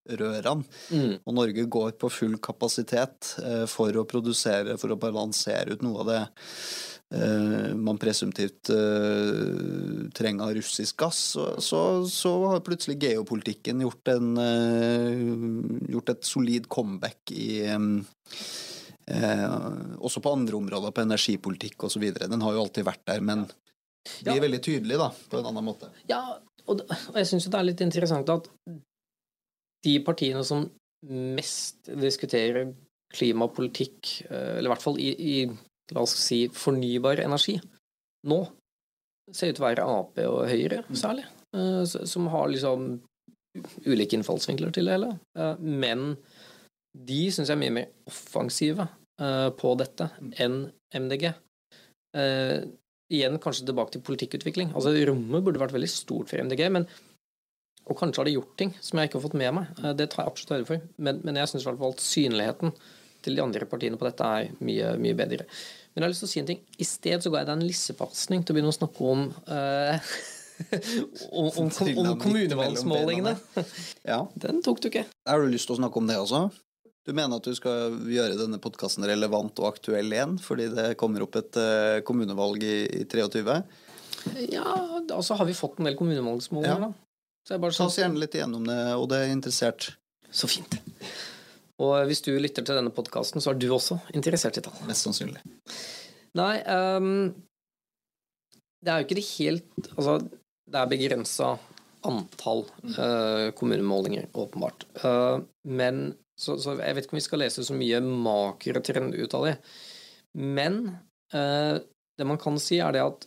gassrørene. 0.10 0.64
Mm. 0.92 1.18
Og 1.26 1.36
Norge 1.36 1.66
går 1.66 1.92
på 2.00 2.10
full 2.10 2.38
kapasitet 2.42 3.36
eh, 3.44 3.66
for 3.70 3.96
å 3.96 4.06
produsere, 4.06 4.78
for 4.78 4.92
å 4.92 5.00
balansere 5.00 5.74
ut 5.74 5.84
noe 5.86 6.02
av 6.02 6.10
det 6.10 6.22
eh, 7.16 7.76
man 7.76 7.98
presumptivt 7.98 8.70
eh, 8.70 10.10
trenger 10.14 10.48
av 10.48 10.56
russisk 10.56 10.98
gass, 10.98 11.20
så, 11.36 11.52
så, 11.62 12.06
så, 12.10 12.34
har 12.48 12.66
plutselig 12.66 13.00
geopolitikken 13.02 13.82
gjort, 13.82 14.08
en, 14.16 14.34
gjort 15.90 16.16
et 16.16 16.26
solid 16.26 16.68
comeback 16.70 17.32
i 17.32 17.64
Eh, 19.10 19.46
også 20.06 20.22
på 20.22 20.32
andre 20.36 20.54
områder, 20.54 20.92
på 20.94 21.02
energipolitikk 21.02 21.88
osv. 21.88 22.04
Den 22.14 22.44
har 22.46 22.54
jo 22.54 22.62
alltid 22.62 22.86
vært 22.86 23.08
der, 23.10 23.24
men 23.26 23.48
blir 24.22 24.36
ja. 24.38 24.44
veldig 24.44 24.60
tydelig 24.62 25.00
da, 25.02 25.08
på 25.32 25.40
en 25.40 25.50
annen 25.50 25.66
måte. 25.66 25.90
Ja, 26.06 26.22
og 26.70 26.84
jeg 27.18 27.26
syns 27.26 27.48
det 27.50 27.58
er 27.58 27.66
litt 27.66 27.82
interessant 27.82 28.30
at 28.30 28.50
de 29.86 29.96
partiene 30.06 30.44
som 30.46 30.66
mest 31.08 31.90
diskuterer 32.00 32.74
klimapolitikk, 33.14 34.26
eh, 34.30 34.58
eller 34.58 34.70
i 34.70 34.74
hvert 34.74 34.86
fall 34.86 35.00
i, 35.02 35.10
i 35.18 35.94
la 35.96 36.06
oss 36.06 36.16
si 36.22 36.44
fornybar 36.54 37.22
energi, 37.24 37.58
nå 38.30 38.40
ser 39.34 39.52
ut 39.52 39.58
til 39.58 39.64
å 39.64 39.68
være 39.68 39.86
Ap 39.90 40.20
og 40.26 40.42
Høyre 40.50 40.84
mm. 40.88 40.98
særlig, 40.98 41.26
eh, 41.56 41.84
som 41.86 42.30
har 42.34 42.50
liksom 42.52 42.92
ulike 43.88 44.18
innfallsvinkler 44.18 44.74
til 44.76 44.90
det 44.90 44.98
hele. 44.98 45.14
Eh, 45.38 45.56
men 45.62 46.12
de 46.98 47.22
syns 47.32 47.50
jeg 47.50 47.56
er 47.56 47.64
mye 47.64 47.78
mer 47.82 47.92
offensive 48.10 48.90
på 49.60 49.72
dette 49.76 50.06
enn 50.40 50.62
MDG. 50.96 51.26
Igjen 53.12 53.36
kanskje 53.44 53.66
tilbake 53.68 53.92
til 53.92 54.04
politikkutvikling. 54.08 54.70
Altså 54.72 54.94
Rommet 55.10 55.44
burde 55.44 55.60
vært 55.60 55.76
veldig 55.76 55.90
stort 55.92 56.32
for 56.32 56.40
MDG, 56.40 56.64
men, 56.72 56.86
og 57.90 57.98
kanskje 58.00 58.22
har 58.22 58.30
de 58.30 58.38
gjort 58.38 58.56
ting 58.62 58.72
som 58.80 59.00
jeg 59.00 59.10
ikke 59.10 59.20
har 59.20 59.26
fått 59.28 59.38
med 59.42 59.56
meg. 59.58 59.76
Uh, 59.82 59.92
det 59.98 60.10
tar 60.14 60.24
jeg 60.24 60.34
absolutt 60.34 60.56
høyde 60.56 60.70
for. 60.70 60.88
Men, 60.98 61.22
men 61.26 61.42
jeg 61.42 61.52
syns 61.52 61.66
i 61.66 61.70
hvert 61.70 61.82
fall 61.82 61.96
at 61.96 62.06
synligheten 62.06 62.74
til 63.26 63.36
de 63.36 63.44
andre 63.44 63.68
partiene 63.68 64.00
på 64.00 64.08
dette 64.08 64.34
er 64.40 64.52
mye, 64.64 64.94
mye 65.02 65.18
bedre. 65.18 65.48
Men 65.92 66.04
jeg 66.04 66.06
har 66.06 66.14
lyst 66.14 66.24
til 66.24 66.30
å 66.30 66.34
si 66.34 66.44
en 66.44 66.52
ting. 66.52 66.62
I 66.80 66.88
sted 66.88 67.24
så 67.24 67.32
ga 67.34 67.42
jeg 67.42 67.50
deg 67.50 67.58
en 67.58 67.68
lissepasning 67.68 68.46
til 68.46 68.54
å 68.54 68.58
begynne 68.58 68.72
å 68.72 68.78
snakke 68.78 69.10
om 69.14 69.26
om, 71.32 71.50
om, 71.50 71.70
om 71.70 72.16
kommunevalgsmålingene. 72.20 73.36
Ja. 74.08 74.24
Den 74.44 74.64
tok 74.66 74.82
du 74.84 74.90
ikke. 74.92 75.06
Har 75.28 75.44
du 75.44 75.52
lyst 75.52 75.70
til 75.70 75.78
å 75.78 75.82
snakke 75.82 76.02
om 76.02 76.10
det 76.10 76.20
også? 76.20 76.48
Du 77.08 77.14
mener 77.16 77.40
at 77.40 77.48
du 77.48 77.56
skal 77.58 77.96
gjøre 78.12 78.38
denne 78.38 78.60
podkasten 78.62 79.08
relevant 79.08 79.58
og 79.64 79.70
aktuell 79.72 80.12
igjen 80.14 80.36
fordi 80.44 80.68
det 80.76 80.90
kommer 81.00 81.24
opp 81.26 81.40
et 81.40 81.58
uh, 81.58 82.02
kommunevalg 82.06 82.64
i, 82.68 82.76
i 83.02 83.06
23? 83.10 83.56
Ja, 84.52 84.68
altså 85.16 85.38
har 85.40 85.48
vi 85.48 85.56
fått 85.58 85.80
en 85.80 85.88
del 85.88 85.98
kommunevalgsmålinger, 85.98 86.84
ja. 86.84 86.90
da. 86.90 87.09
Så 87.50 87.56
jeg 87.56 87.62
bare 87.64 87.74
Ta 87.74 87.86
oss 87.90 87.96
gjerne 87.98 88.22
litt 88.22 88.36
igjennom 88.38 88.66
det, 88.70 88.78
og 88.94 89.08
det 89.10 89.24
er 89.24 89.32
interessert. 89.34 89.88
Så 90.30 90.46
fint. 90.46 90.76
Og 91.82 91.96
hvis 92.06 92.20
du 92.22 92.36
lytter 92.38 92.62
til 92.62 92.78
denne 92.78 92.92
podkasten, 92.94 93.42
så 93.42 93.50
er 93.50 93.58
du 93.58 93.72
også 93.74 93.98
interessert 94.14 94.60
i 94.60 94.62
tall. 94.62 94.76
Mest 94.86 95.08
sannsynlig. 95.08 95.42
Nei, 96.38 96.60
um, 96.70 97.32
det 98.86 98.92
er 98.94 99.02
jo 99.02 99.08
ikke 99.08 99.18
det 99.18 99.26
helt 99.32 99.88
Altså, 99.96 100.20
det 100.70 100.78
er 100.78 100.92
begrensa 100.92 101.48
antall 102.06 102.62
uh, 102.94 103.50
kommunemålinger, 103.58 104.30
åpenbart. 104.38 104.86
Uh, 105.02 105.42
men 105.66 106.12
så, 106.38 106.60
så, 106.62 106.78
jeg 106.78 107.00
vet 107.00 107.10
ikke 107.10 107.18
om 107.18 107.22
vi 107.24 107.26
skal 107.32 107.44
lese 107.48 107.66
så 107.66 107.80
mye 107.82 108.04
makrotrend 108.06 109.18
ut 109.18 109.40
av 109.42 109.50
det. 109.50 109.58
Men 110.38 110.84
uh, 111.34 111.82
det 112.14 112.30
man 112.30 112.38
kan 112.46 112.62
si, 112.62 112.78
er 112.78 112.94
det 112.94 113.08
at 113.08 113.26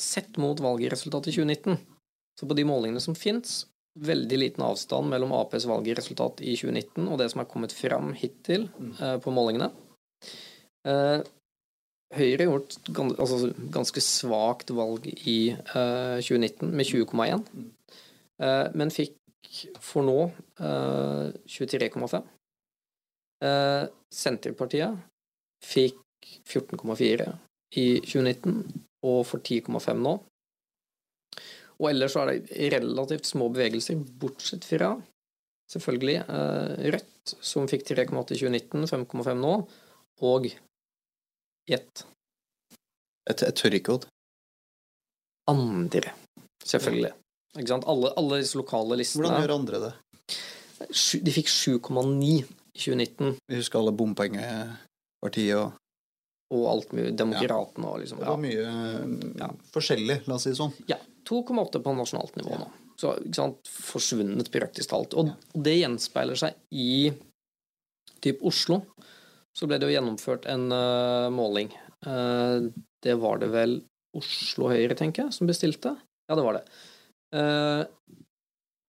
sett 0.00 0.40
mot 0.40 0.56
valgresultatet 0.56 1.34
i 1.34 1.36
2019, 1.42 1.97
så 2.38 2.46
på 2.46 2.56
de 2.56 2.66
målingene 2.68 3.02
som 3.02 3.16
fins, 3.18 3.64
veldig 3.98 4.38
liten 4.38 4.62
avstand 4.62 5.10
mellom 5.10 5.32
Aps 5.34 5.66
valgresultat 5.66 6.42
i 6.46 6.54
2019 6.58 7.08
og 7.08 7.18
det 7.18 7.30
som 7.32 7.42
er 7.42 7.50
kommet 7.50 7.74
fram 7.74 8.12
hittil 8.18 8.68
eh, 9.00 9.16
på 9.22 9.34
målingene. 9.34 9.72
Eh, 10.86 11.18
Høyre 12.14 12.40
har 12.40 12.46
gjort 12.46 12.78
gans, 12.96 13.18
altså, 13.20 13.50
ganske 13.74 14.00
svakt 14.00 14.70
valg 14.72 15.10
i 15.10 15.40
2019 15.74 16.62
eh, 16.70 16.76
med 16.78 16.88
20,1, 16.88 17.42
eh, 18.40 18.66
men 18.78 18.94
fikk 18.94 19.16
for 19.82 20.06
nå 20.06 20.18
23,5. 20.58 22.16
Eh, 22.22 22.22
Eh, 23.38 23.84
Senterpartiet 24.10 24.98
fikk 25.62 25.98
14,4 26.48 27.28
i 27.78 27.86
2019 28.02 28.64
og 29.06 29.20
får 29.28 29.42
10,5 29.44 30.02
nå. 30.02 30.14
Og 31.78 31.90
ellers 31.92 32.14
så 32.14 32.24
er 32.24 32.40
det 32.42 32.72
relativt 32.74 33.28
små 33.28 33.48
bevegelser, 33.54 34.00
bortsett 34.20 34.66
fra 34.66 34.96
selvfølgelig 35.68 36.16
eh, 36.24 36.90
Rødt, 36.94 37.34
som 37.44 37.68
fikk 37.70 37.84
3,8 37.90 38.34
i 38.34 38.40
2019, 38.40 38.86
5,5 38.90 39.40
nå, 39.42 39.54
og 40.28 40.48
gjett. 41.68 42.04
Et, 43.28 43.42
et 43.44 43.58
tørrkode? 43.58 44.08
Andre, 45.48 46.14
selvfølgelig. 46.64 47.12
Ikke 47.56 47.70
sant? 47.70 47.88
Alle, 47.88 48.12
alle 48.20 48.40
disse 48.42 48.58
lokale 48.58 48.98
listene 49.00 49.28
Hvordan 49.28 49.44
gjør 49.44 49.54
andre 49.54 49.82
det? 49.86 49.92
De 51.24 51.34
fikk 51.34 51.50
7,9 51.50 52.32
i 52.32 52.40
2019. 52.78 53.36
Vi 53.48 53.60
husker 53.60 53.80
alle 53.80 53.94
bompengepartiet 53.96 55.56
og 55.58 55.76
Og 56.54 56.64
alt 56.70 56.92
mye. 56.96 57.12
Demokratene 57.16 57.90
og 57.90 58.02
liksom 58.02 58.22
ja. 58.22 58.24
Det 58.24 58.32
var 58.32 58.42
mye 58.42 59.40
ja. 59.42 59.48
forskjellig, 59.74 60.20
la 60.26 60.36
oss 60.38 60.46
si 60.46 60.52
det 60.54 60.60
sånn. 60.60 60.74
Ja. 60.88 60.98
2,8 61.28 61.82
på 61.84 61.94
nasjonalt 61.96 62.38
nivå 62.40 62.56
nå. 62.56 62.68
Så 62.98 63.12
ikke 63.20 63.36
sant, 63.36 63.68
forsvunnet 63.68 64.48
praktisk 64.50 64.90
talt. 64.90 65.14
Og, 65.20 65.34
og 65.52 65.66
det 65.66 65.76
gjenspeiler 65.76 66.38
seg 66.40 66.56
i 66.72 67.12
typ 68.24 68.40
Oslo. 68.48 68.80
Så 69.54 69.68
ble 69.68 69.78
det 69.78 69.90
jo 69.90 69.94
gjennomført 69.94 70.48
en 70.50 70.66
uh, 70.72 71.28
måling. 71.34 71.70
Uh, 72.06 72.72
det 73.04 73.14
var 73.20 73.42
det 73.42 73.52
vel 73.52 73.78
Oslo 74.18 74.72
Høyre, 74.72 74.96
tenker 74.98 75.26
jeg, 75.26 75.36
som 75.36 75.50
bestilte? 75.50 75.94
Ja, 76.30 76.38
det 76.38 76.46
var 76.46 76.58
det. 76.58 76.64
Uh, 77.36 77.84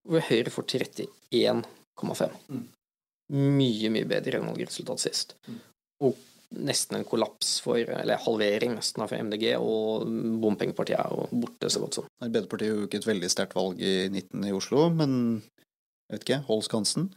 hvor 0.10 0.26
Høyre 0.32 0.54
får 0.54 0.70
31,5. 0.80 2.38
Mm 2.50 2.68
mye, 3.34 3.92
mye 3.94 4.08
bedre 4.10 4.40
enn 4.40 4.50
valgresultat 4.50 5.02
sist. 5.04 5.36
Og 6.04 6.18
nesten 6.50 6.98
en 6.98 7.06
kollaps 7.06 7.60
for, 7.62 7.78
eller 7.78 8.22
halvering 8.24 8.74
nesten 8.78 9.06
for 9.06 9.22
MDG, 9.28 9.52
og 9.62 10.10
bompengepartiet 10.42 10.98
er 10.98 11.14
jo 11.14 11.42
borte 11.44 11.70
så 11.70 11.84
godt 11.84 12.00
som. 12.00 12.10
Arbeiderpartiet 12.26 12.74
gjorde 12.74 12.90
ikke 12.90 13.02
et 13.04 13.10
veldig 13.10 13.32
sterkt 13.32 13.58
valg 13.58 13.82
i 13.82 13.94
19 14.10 14.48
i 14.50 14.54
Oslo, 14.58 14.88
men 14.94 15.12
jeg 16.10 16.16
vet 16.16 16.26
ikke, 16.26 16.40
hold 16.48 16.66
skansen. 16.66 17.12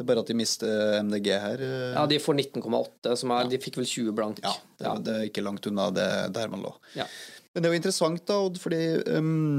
Det 0.00 0.06
er 0.06 0.08
bare 0.08 0.22
at 0.24 0.30
de 0.32 0.38
mister 0.38 1.02
MDG 1.04 1.26
her. 1.42 1.60
Eh. 1.60 1.90
Ja, 1.92 2.06
de 2.08 2.16
får 2.24 2.38
19,8, 2.38 3.18
som 3.20 3.34
er 3.36 3.44
ja. 3.44 3.50
De 3.52 3.60
fikk 3.60 3.76
vel 3.76 3.88
20 3.90 4.14
blank. 4.16 4.40
Ja, 4.40 4.54
det, 4.78 4.86
ja. 4.86 4.94
det, 4.96 5.16
er 5.16 5.28
ikke 5.28 5.44
langt 5.44 5.68
unna 5.68 5.90
det 5.92 6.08
der 6.32 6.48
man 6.48 6.64
lå. 6.64 6.72
Ja. 6.96 7.04
Men 7.52 7.60
det 7.60 7.68
er 7.68 7.74
jo 7.74 7.80
interessant, 7.82 8.22
da, 8.30 8.38
Odd, 8.46 8.56
fordi 8.62 8.80
um, 9.12 9.58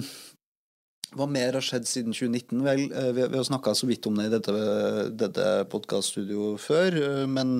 hva 1.13 1.27
mer 1.29 1.59
har 1.59 1.65
skjedd 1.65 1.85
siden 1.85 2.15
2019? 2.15 2.63
Vel, 2.65 2.87
vi, 2.89 3.21
vi, 3.21 3.37
har 3.37 3.45
snakka 3.45 3.75
så 3.77 3.89
vidt 3.89 4.07
om 4.09 4.17
det 4.17 4.31
i 4.31 4.33
dette, 4.33 4.55
dette 5.19 5.47
podkaststudioet 5.69 6.63
før, 6.63 6.97
eh, 7.03 7.27
men 7.29 7.59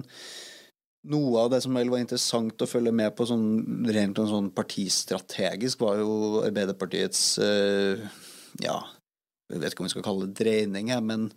noe 1.10 1.42
av 1.42 1.50
det 1.54 1.62
som 1.64 1.76
vel 1.78 1.90
var 1.90 2.04
interessant 2.04 2.62
å 2.62 2.70
følge 2.70 2.94
med 2.94 3.16
på 3.18 3.26
sånn, 3.30 3.48
rent 3.90 4.22
sånn 4.30 4.52
partistrategisk, 4.54 5.82
var 5.82 6.02
jo 6.02 6.44
Arbeiderpartiets 6.46 7.26
eh, 7.42 8.06
Ja, 8.62 8.78
jeg 9.52 9.62
vet 9.64 9.74
ikke 9.74 9.84
om 9.84 9.90
vi 9.90 9.96
skal 9.96 10.06
kalle 10.06 10.30
det 10.30 10.38
dreining, 10.44 10.92
men 11.08 11.30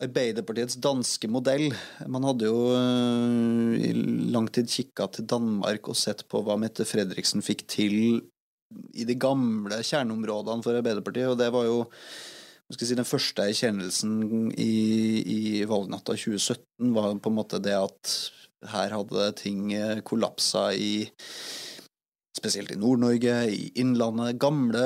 Arbeiderpartiets 0.00 0.78
danske 0.80 1.28
modell. 1.28 1.66
Man 2.08 2.24
hadde 2.24 2.48
jo 2.48 2.70
i 3.76 3.90
lang 4.32 4.48
tid 4.48 4.70
kikka 4.72 5.10
til 5.12 5.26
Danmark 5.28 5.90
og 5.92 5.98
sett 6.00 6.24
på 6.30 6.40
hva 6.46 6.56
Mette 6.60 6.86
Fredriksen 6.88 7.44
fikk 7.44 7.66
til 7.68 7.96
i 8.94 9.04
de 9.04 9.16
gamle 9.18 9.82
kjerneområdene 9.84 10.64
for 10.64 10.78
Arbeiderpartiet, 10.78 11.28
og 11.28 11.38
det 11.40 11.50
var 11.52 11.66
jo 11.68 11.82
si, 12.72 12.94
den 12.94 13.08
første 13.08 13.44
erkjennelsen 13.50 14.52
i, 14.54 14.72
i 15.20 15.40
valgnatta 15.68 16.14
2017 16.14 16.94
var 16.94 17.16
på 17.18 17.32
en 17.32 17.36
måte 17.36 17.60
det 17.62 17.76
at 17.76 18.14
her 18.68 18.92
hadde 18.92 19.32
ting 19.40 19.72
eh, 19.76 20.00
kollapsa 20.06 20.70
i 20.74 21.10
Spesielt 22.30 22.70
i 22.70 22.76
Nord-Norge, 22.78 23.32
i 23.50 23.64
Innlandet. 23.82 24.38
Gamle, 24.40 24.84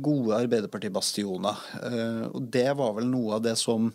gode 0.00 0.36
Arbeiderparti-bastioner. 0.38 1.64
Eh, 1.82 2.22
og 2.30 2.46
det 2.54 2.70
var 2.78 2.94
vel 2.96 3.08
noe 3.10 3.34
av 3.36 3.42
det 3.44 3.56
som 3.58 3.88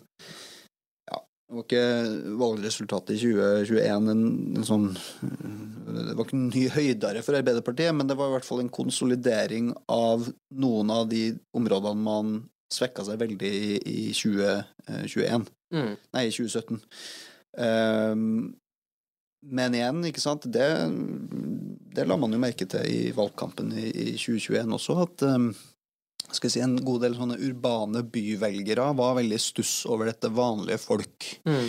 ja, 1.08 1.16
Det 1.16 1.56
var 1.56 1.64
ikke 1.64 2.36
valgresultatet 2.42 3.16
i 3.16 3.32
2021 3.32 4.12
en, 4.12 4.22
en 4.58 4.68
sånn 4.68 4.86
Det 4.92 6.14
var 6.18 6.22
ikke 6.26 6.38
en 6.38 6.46
ny 6.52 6.66
høydere 6.76 7.24
for 7.24 7.40
Arbeiderpartiet, 7.40 7.96
men 7.96 8.12
det 8.12 8.18
var 8.20 8.30
i 8.30 8.36
hvert 8.36 8.46
fall 8.46 8.62
en 8.62 8.72
konsolidering 8.72 9.72
av 9.90 10.28
noen 10.60 10.92
av 10.92 11.08
de 11.10 11.30
områdene 11.56 12.06
man 12.06 12.38
svekka 12.72 13.04
seg 13.08 13.20
veldig 13.24 13.52
i, 13.52 13.74
i 13.88 14.00
2021. 14.16 15.48
Mm. 15.74 15.92
Nei, 16.12 16.26
i 16.28 16.32
2017. 16.32 16.80
Ehm, 17.60 18.54
men 19.42 19.74
igjen, 19.74 20.04
ikke 20.06 20.22
sant, 20.22 20.46
det, 20.54 20.68
det 21.96 22.06
la 22.06 22.18
man 22.20 22.34
jo 22.34 22.40
merke 22.42 22.66
til 22.70 22.86
i 22.86 23.10
valgkampen 23.16 23.72
i, 23.74 23.88
i 23.90 24.06
2021 24.14 24.76
også, 24.78 24.98
at 25.02 25.24
ehm, 25.26 25.48
skal 26.28 26.48
jeg 26.48 26.54
si, 26.54 26.62
en 26.64 26.78
god 26.86 27.02
del 27.04 27.16
sånne 27.18 27.40
urbane 27.42 28.04
byvelgere 28.12 28.86
var 28.96 29.18
veldig 29.18 29.40
stuss 29.42 29.82
over 29.90 30.08
dette 30.08 30.30
vanlige 30.32 30.80
folk. 30.80 31.26
Mm. 31.48 31.68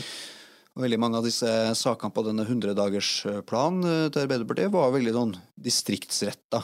Og 0.74 0.86
veldig 0.86 1.00
mange 1.02 1.20
av 1.20 1.28
disse 1.28 1.50
sakene 1.78 2.14
på 2.14 2.24
denne 2.26 2.46
100-dagersplanen 2.48 3.90
eh, 3.90 4.06
til 4.14 4.24
Arbeiderpartiet 4.24 4.74
var 4.74 4.94
veldig 4.94 5.14
sånn 5.18 5.36
distriktsretta. 5.68 6.64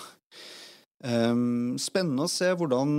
Ehm, 1.07 1.77
spennende 1.79 2.25
å 2.25 2.31
se 2.31 2.49
hvordan, 2.59 2.89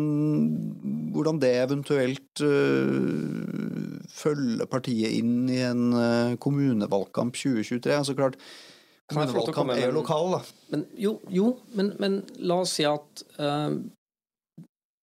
hvordan 1.13 1.41
det 1.43 1.53
eventuelt 1.61 2.41
uh, 2.41 4.01
følger 4.09 4.69
partiet 4.73 5.19
inn 5.19 5.51
i 5.53 5.59
en 5.67 5.91
uh, 5.93 6.37
kommunevalgkamp 6.41 7.37
2023. 7.37 7.93
Altså 7.99 8.17
klart, 8.17 8.39
kommunevalgkamp 9.13 9.75
er 9.75 9.85
jo 9.91 9.97
lokal, 9.99 10.39
da. 10.39 10.43
Men 10.73 10.87
jo, 10.97 11.19
jo 11.29 11.53
men, 11.77 11.93
men 12.01 12.23
la 12.41 12.63
oss 12.65 12.79
si 12.79 12.87
at 12.89 13.25
uh, 13.37 13.69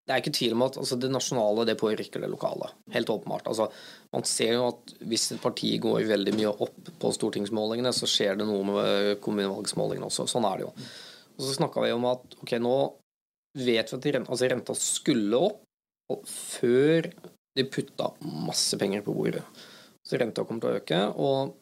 det 0.08 0.16
er 0.16 0.24
ikke 0.24 0.34
tvil 0.34 0.56
om 0.56 0.64
at 0.66 0.80
altså, 0.82 0.98
det 0.98 1.12
nasjonale 1.14 1.68
det 1.70 1.78
påvirker 1.78 2.24
det 2.24 2.32
lokale. 2.32 2.72
Helt 2.96 3.12
åpenbart. 3.14 3.46
Altså, 3.52 3.68
man 4.16 4.26
ser 4.26 4.56
jo 4.56 4.70
at 4.72 4.96
hvis 5.06 5.34
et 5.36 5.44
parti 5.44 5.76
går 5.84 6.08
veldig 6.08 6.34
mye 6.34 6.54
opp 6.66 6.96
på 6.98 7.12
stortingsmålingene, 7.14 7.94
så 7.94 8.10
skjer 8.10 8.40
det 8.40 8.48
noe 8.48 8.66
med 8.72 9.20
kommunevalgsmålingene 9.22 10.08
også. 10.10 10.26
Sånn 10.32 10.48
er 10.50 10.64
det 10.64 10.66
jo. 10.66 10.74
Og 11.38 11.46
så 11.46 11.56
snakka 11.60 11.84
vi 11.86 11.94
om 11.94 12.08
at 12.10 12.38
ok, 12.42 12.58
nå 12.64 12.76
vet 13.58 13.92
vi 13.94 13.98
at 13.98 14.10
renta, 14.16 14.32
altså, 14.32 14.50
renta 14.52 14.76
skulle 14.78 15.42
opp 15.42 16.28
før 16.30 17.10
de 17.58 17.66
putta 17.74 18.12
masse 18.22 18.78
penger 18.80 19.04
på 19.06 19.16
bordet. 19.18 19.44
Så 20.08 20.20
renta 20.22 20.46
kommer 20.48 20.64
til 20.64 20.72
å 20.72 20.82
øke, 20.82 21.02
og 21.20 21.56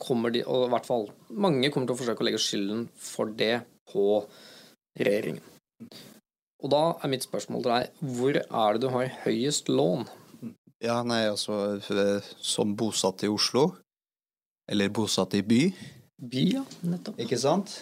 kommer 0.00 0.32
de, 0.32 0.44
og 0.48 0.68
i 0.68 0.70
hvert 0.72 0.88
fall 0.88 1.08
mange 1.30 1.70
kommer 1.72 1.90
til 1.90 1.96
å 1.96 2.00
forsøke 2.00 2.24
å 2.24 2.28
legge 2.28 2.40
skylden 2.40 2.86
for 2.96 3.32
det 3.36 3.60
på 3.90 4.22
regjeringen. 5.00 5.44
Og 6.60 6.72
da 6.72 6.82
er 7.00 7.12
mitt 7.12 7.24
spørsmål 7.24 7.64
til 7.64 7.72
deg, 7.72 8.00
hvor 8.16 8.40
er 8.40 8.76
det 8.76 8.82
du 8.84 8.90
har 8.92 9.14
høyest 9.24 9.70
lån? 9.72 10.04
Ja, 10.84 11.00
nei, 11.04 11.22
altså 11.28 11.76
eh, 11.76 12.28
som 12.40 12.76
bosatt 12.76 13.24
i 13.24 13.32
Oslo, 13.32 13.66
eller 14.70 14.92
bosatt 14.92 15.36
i 15.36 15.42
by, 15.44 15.62
By, 16.20 16.44
ja, 16.52 16.62
nettopp. 16.84 17.16
ikke 17.20 17.38
sant? 17.40 17.78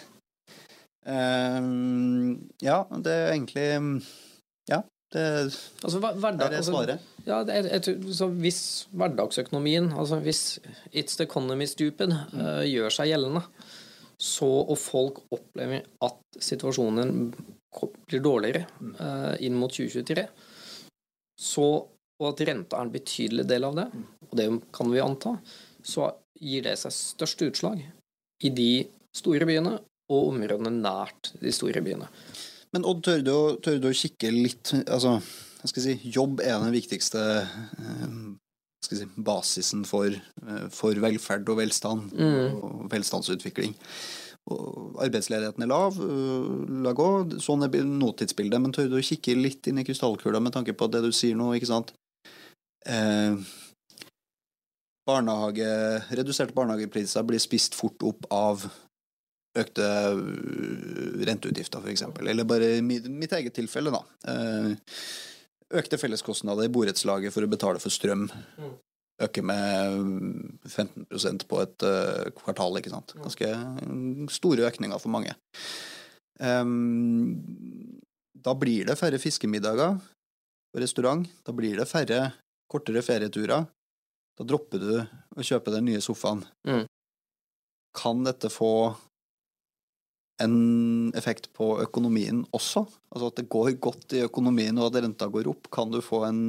Ehm, 1.08 2.50
ja, 2.60 2.82
det 2.90 3.12
er 3.12 3.32
egentlig 3.32 3.66
Ja, 4.68 4.82
det 5.12 5.24
Altså, 5.84 5.98
hver- 6.00 6.18
hverdag, 6.20 6.46
er 6.46 6.50
det 6.50 6.64
svaret. 6.64 7.00
ja, 7.26 7.42
det 7.44 7.54
er, 7.54 7.80
jeg 7.80 8.14
så 8.14 8.28
hvis 8.28 8.88
hverdagsøkonomien, 8.92 9.92
altså 9.92 10.20
hvis 10.20 10.58
it's 10.92 11.16
the 11.16 11.24
economy 11.24 11.64
stupid, 11.64 12.12
eh, 12.12 12.64
gjør 12.68 12.90
seg 12.92 13.08
gjeldende, 13.12 13.42
så, 14.20 14.68
og 14.68 14.76
folk 14.78 15.22
opplever 15.32 15.84
at 16.02 16.18
situasjonen 16.38 17.32
blir 18.08 18.20
dårligere 18.20 18.66
uh, 18.98 19.36
inn 19.40 19.54
mot 19.54 19.70
2023, 19.70 20.24
så, 21.38 21.86
og 22.20 22.26
at 22.32 22.40
renta 22.48 22.76
er 22.76 22.82
en 22.88 22.90
betydelig 22.90 23.46
del 23.46 23.64
av 23.64 23.76
det, 23.76 23.86
og 24.26 24.36
det 24.36 24.48
kan 24.74 24.90
vi 24.90 24.98
anta, 24.98 25.36
så 25.84 26.10
gir 26.40 26.62
det 26.66 26.74
seg 26.80 26.92
størst 26.92 27.44
utslag 27.46 27.84
i 28.42 28.50
de 28.50 28.88
store 29.14 29.46
byene 29.46 29.78
og 30.08 30.30
områdene 30.32 30.72
nært 30.80 31.32
de 31.42 31.52
store 31.52 31.82
byene. 31.84 32.08
Men 32.72 32.84
Odd, 32.84 33.02
tør 33.04 33.22
du, 33.24 33.34
tør 33.64 33.78
du 33.80 33.88
å 33.88 33.96
kikke 33.96 34.30
litt 34.32 34.74
Altså, 34.86 35.14
hva 35.60 35.68
skal 35.70 35.82
jeg 35.84 35.98
si, 36.02 36.10
jobb 36.14 36.40
er 36.44 36.58
den 36.60 36.72
viktigste 36.74 37.22
eh, 37.42 38.08
jeg 38.88 39.00
si, 39.02 39.06
basisen 39.24 39.84
for, 39.88 40.06
eh, 40.08 40.66
for 40.72 40.94
velferd 41.02 41.48
og 41.52 41.58
velstand 41.60 42.12
Mm. 42.14 42.54
og 42.62 42.88
velstandsutvikling. 42.92 43.74
Og 44.48 44.96
arbeidsledigheten 45.04 45.62
er 45.62 45.68
lav, 45.68 45.98
øh, 46.00 46.82
la 46.84 46.92
gå. 46.96 47.08
Sånn 47.42 47.64
er 47.64 47.68
bil- 47.68 47.84
nåtidsbildet. 47.84 48.60
Men 48.62 48.72
tør 48.72 48.88
du 48.88 48.96
å 48.96 49.04
kikke 49.04 49.34
litt 49.36 49.66
inn 49.68 49.78
i 49.78 49.84
krystallkula 49.84 50.40
med 50.40 50.54
tanke 50.54 50.72
på 50.72 50.88
det 50.90 51.02
du 51.04 51.10
sier 51.12 51.36
nå, 51.36 51.50
ikke 51.58 51.68
sant? 51.68 51.92
Eh, 52.86 53.36
barnehage, 55.08 55.68
reduserte 56.16 56.54
barnehagepriser 56.56 57.24
blir 57.28 57.40
spist 57.42 57.74
fort 57.76 58.02
opp 58.04 58.26
av 58.32 58.68
økte 59.56 59.86
øh, 59.86 61.22
renteutgifter, 61.26 61.80
f.eks. 61.80 62.04
Eller 62.20 62.48
bare 62.48 62.76
i 62.78 62.82
mitt, 62.84 63.32
eget 63.32 63.56
tilfelle, 63.56 63.92
da. 63.94 64.02
Eh, 64.28 64.74
økte 65.78 65.98
felleskostnader 66.00 66.68
i 66.68 66.72
borettslaget 66.72 67.34
for 67.34 67.44
å 67.44 67.50
betale 67.50 67.82
for 67.82 67.92
strøm. 67.92 68.28
Mm. 68.58 68.74
Øker 69.26 69.42
med 69.42 69.96
mm, 69.98 70.58
15% 70.68 71.46
på 71.50 71.62
et 71.64 71.86
øh, 71.86 72.28
kvartal, 72.38 72.78
ikke 72.78 72.92
sant. 72.92 73.16
Ganske 73.18 73.48
mm, 73.82 74.28
store 74.32 74.68
økninger 74.68 75.00
for 75.02 75.12
mange. 75.14 75.34
Ehm, 76.38 77.34
da 78.38 78.54
blir 78.54 78.86
det 78.86 78.98
færre 79.00 79.18
fiskemiddager 79.18 79.98
på 80.72 80.82
restaurant. 80.82 81.26
Da 81.44 81.54
blir 81.56 81.80
det 81.80 81.88
færre 81.90 82.28
kortere 82.70 83.02
ferieturer. 83.02 83.66
Da 84.38 84.46
dropper 84.46 84.78
du 84.78 84.94
å 85.02 85.44
kjøpe 85.44 85.74
den 85.74 85.88
nye 85.88 86.02
sofaen. 86.04 86.44
Mm. 86.68 86.84
Kan 87.98 88.22
dette 88.22 88.52
få 88.52 88.94
en 90.44 91.12
effekt 91.18 91.48
på 91.56 91.70
økonomien 91.82 92.44
også? 92.54 92.84
Altså 93.12 93.30
at 93.30 93.40
det 93.40 93.48
går 93.50 93.72
godt 93.82 94.14
i 94.16 94.22
økonomien 94.26 94.78
og 94.78 94.90
at 94.90 95.02
renta 95.04 95.28
går 95.32 95.50
opp? 95.50 95.70
Kan 95.74 95.92
du 95.92 96.00
få 96.04 96.24
en, 96.28 96.40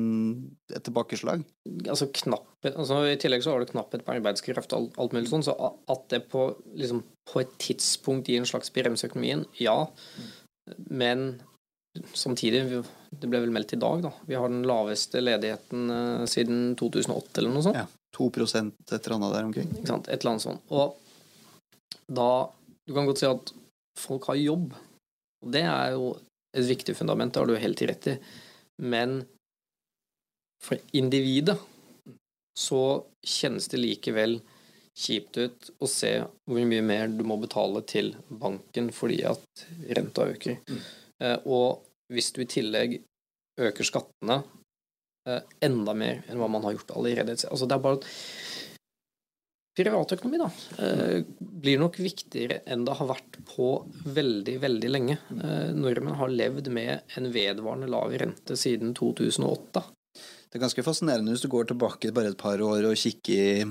et 0.74 0.84
tilbakeslag? 0.86 1.46
altså 1.88 2.08
knapphet 2.12 2.74
altså 2.82 3.04
I 3.08 3.18
tillegg 3.22 3.44
så 3.46 3.54
har 3.54 3.62
du 3.62 3.70
knapphet 3.70 4.02
på 4.06 4.16
arbeidskraft 4.16 4.74
og 4.74 4.80
alt, 4.80 4.96
alt 5.04 5.14
mulig 5.16 5.30
sånn, 5.32 5.46
så 5.46 5.54
at 5.60 6.08
det 6.12 6.24
på, 6.32 6.48
liksom, 6.78 7.04
på 7.30 7.44
et 7.44 7.52
tidspunkt 7.62 8.30
gir 8.30 8.42
en 8.42 8.50
slags 8.50 8.74
brems 8.74 9.04
i 9.04 9.10
økonomien, 9.10 9.46
ja. 9.62 9.78
Men 10.90 11.40
samtidig, 12.14 12.84
det 13.12 13.30
ble 13.30 13.42
vel 13.46 13.54
meldt 13.54 13.74
i 13.78 13.80
dag, 13.82 14.04
da. 14.06 14.12
Vi 14.28 14.38
har 14.38 14.52
den 14.52 14.66
laveste 14.68 15.22
ledigheten 15.24 15.94
eh, 15.94 16.26
siden 16.30 16.76
2008 16.80 17.42
eller 17.42 17.56
noe 17.56 17.66
sånt. 17.66 17.80
Ja. 17.80 17.88
2 18.18 18.28
et 18.30 18.50
eller 18.50 19.16
annet 19.16 19.34
der 19.36 19.48
omkring. 19.48 19.70
Ikke 19.78 19.92
sant? 19.92 20.10
Et 20.10 20.20
eller 20.20 20.36
annet 20.36 20.46
sånt. 20.46 20.64
Og 20.74 20.98
da 22.10 22.50
Du 22.90 22.96
kan 22.96 23.06
godt 23.06 23.20
si 23.22 23.28
at 23.30 23.52
folk 24.00 24.30
har 24.32 24.40
jobb. 24.40 24.74
Og 25.44 25.52
det 25.54 25.66
er 25.68 25.96
jo 25.96 26.14
et 26.58 26.66
viktig 26.66 26.96
fundament, 26.98 27.34
det 27.34 27.42
har 27.42 27.50
du 27.50 27.60
helt 27.62 27.84
rett 27.92 28.08
i. 28.10 28.16
Men 28.82 29.20
for 30.64 30.80
individet 30.98 31.58
så 32.60 32.82
kjennes 33.24 33.70
det 33.72 33.80
likevel 33.80 34.40
kjipt 35.00 35.38
ut 35.40 35.70
å 35.80 35.88
se 35.88 36.12
hvor 36.20 36.66
mye 36.68 36.84
mer 36.84 37.12
du 37.14 37.24
må 37.28 37.38
betale 37.40 37.84
til 37.88 38.12
banken 38.28 38.90
fordi 38.96 39.22
at 39.30 39.66
renta 39.96 40.28
øker. 40.28 40.58
Mm. 40.68 40.82
og 41.46 41.86
hvis 42.12 42.32
du 42.36 42.42
i 42.44 42.50
tillegg 42.50 42.98
øker 43.60 43.88
skattene 43.88 44.42
eh, 45.30 45.42
enda 45.66 45.96
mer 45.98 46.24
enn 46.28 46.40
hva 46.42 46.50
man 46.52 46.66
har 46.66 46.78
gjort 46.78 46.96
allerede 46.98 47.36
Altså 47.52 47.68
det 47.68 47.76
er 47.76 47.84
bare 47.84 48.00
at 48.00 48.08
privatøkonomi 49.80 50.42
da, 50.42 50.50
eh, 50.84 51.24
blir 51.40 51.80
nok 51.82 51.98
viktigere 52.04 52.62
enn 52.70 52.84
det 52.86 52.98
har 53.00 53.10
vært 53.10 53.40
på 53.50 53.70
veldig, 54.06 54.58
veldig 54.60 54.92
lenge. 54.92 55.18
Eh, 55.32 55.72
nordmenn 55.76 56.20
har 56.20 56.30
levd 56.30 56.70
med 56.76 57.16
en 57.18 57.32
vedvarende 57.34 57.90
lav 57.90 58.12
rente 58.12 58.60
siden 58.60 58.94
2008. 58.94 59.84
Det 60.50 60.58
er 60.58 60.66
ganske 60.66 60.84
fascinerende 60.84 61.34
hvis 61.34 61.46
du 61.46 61.50
går 61.52 61.70
tilbake 61.70 62.14
bare 62.14 62.34
et 62.34 62.38
par 62.38 62.58
år 62.58 62.88
og 62.90 62.98
kikker 62.98 63.34
i 63.40 63.66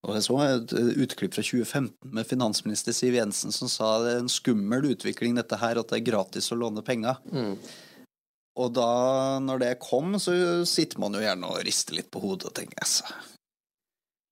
og 0.00 0.16
Jeg 0.16 0.24
så 0.24 0.36
et 0.46 0.72
utklipp 1.04 1.34
fra 1.36 1.42
2015 1.44 2.14
med 2.16 2.26
finansminister 2.26 2.94
Siv 2.96 3.18
Jensen 3.18 3.52
som 3.52 3.68
sa 3.68 3.90
det 4.00 4.14
er 4.14 4.22
en 4.22 4.32
skummel 4.32 4.94
utvikling 4.94 5.36
dette 5.36 5.58
her, 5.60 5.76
at 5.76 5.92
det 5.92 5.98
er 5.98 6.06
gratis 6.08 6.48
å 6.54 6.56
låne 6.56 6.80
penger. 6.86 7.20
Mm. 7.28 7.58
Og 8.60 8.72
da, 8.76 8.92
når 9.44 9.60
det 9.60 9.74
kom, 9.84 10.16
så 10.20 10.32
sitter 10.68 11.00
man 11.04 11.14
jo 11.14 11.20
gjerne 11.22 11.52
og 11.52 11.60
rister 11.66 11.98
litt 11.98 12.08
på 12.12 12.22
hodet 12.24 12.48
og 12.48 12.56
tenker 12.56 12.80
altså, 12.80 13.12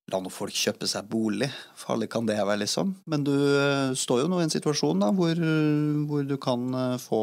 La 0.08 0.20
nå 0.24 0.30
folk 0.32 0.54
kjøpe 0.56 0.88
seg 0.88 1.08
bolig. 1.10 1.50
Farlig 1.76 2.08
kan 2.12 2.28
det 2.28 2.38
være, 2.38 2.62
liksom. 2.62 2.94
Men 3.12 3.26
du 3.26 3.34
eh, 3.36 3.96
står 3.98 4.22
jo 4.22 4.30
nå 4.32 4.38
i 4.40 4.46
en 4.46 4.54
situasjon 4.54 5.04
da, 5.04 5.10
hvor, 5.12 5.42
hvor 6.08 6.24
du 6.24 6.36
kan 6.40 6.64
eh, 6.72 6.94
få, 7.02 7.20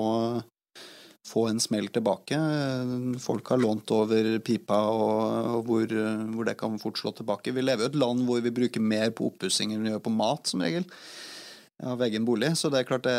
få 1.25 1.47
en 1.49 1.61
smell 1.63 1.89
tilbake. 1.93 2.37
Folk 3.23 3.49
har 3.49 3.61
lånt 3.63 3.95
over 3.95 4.29
pipa, 4.45 4.83
og, 4.93 5.49
og 5.57 5.69
hvor, 5.71 5.97
hvor, 6.35 6.45
det 6.45 6.57
kan 6.61 6.77
fort 6.81 7.01
slå 7.01 7.15
tilbake. 7.17 7.55
Vi 7.57 7.65
lever 7.65 7.87
jo 7.87 7.89
i 7.89 7.93
et 7.95 8.01
land 8.05 8.25
hvor 8.29 8.45
vi 8.45 8.53
bruker 8.53 8.85
mer 8.93 9.09
på 9.17 9.31
oppussing 9.31 9.73
enn 9.73 9.85
vi 9.85 9.95
gjør 9.95 10.05
på 10.05 10.13
mat, 10.13 10.45
som 10.53 10.61
regel. 10.65 10.85
Av 11.83 12.05
egen 12.05 12.27
bolig. 12.27 12.53
Så 12.55 12.69
det 12.69 12.83
er 12.83 12.89
klart 12.93 13.09
det 13.09 13.17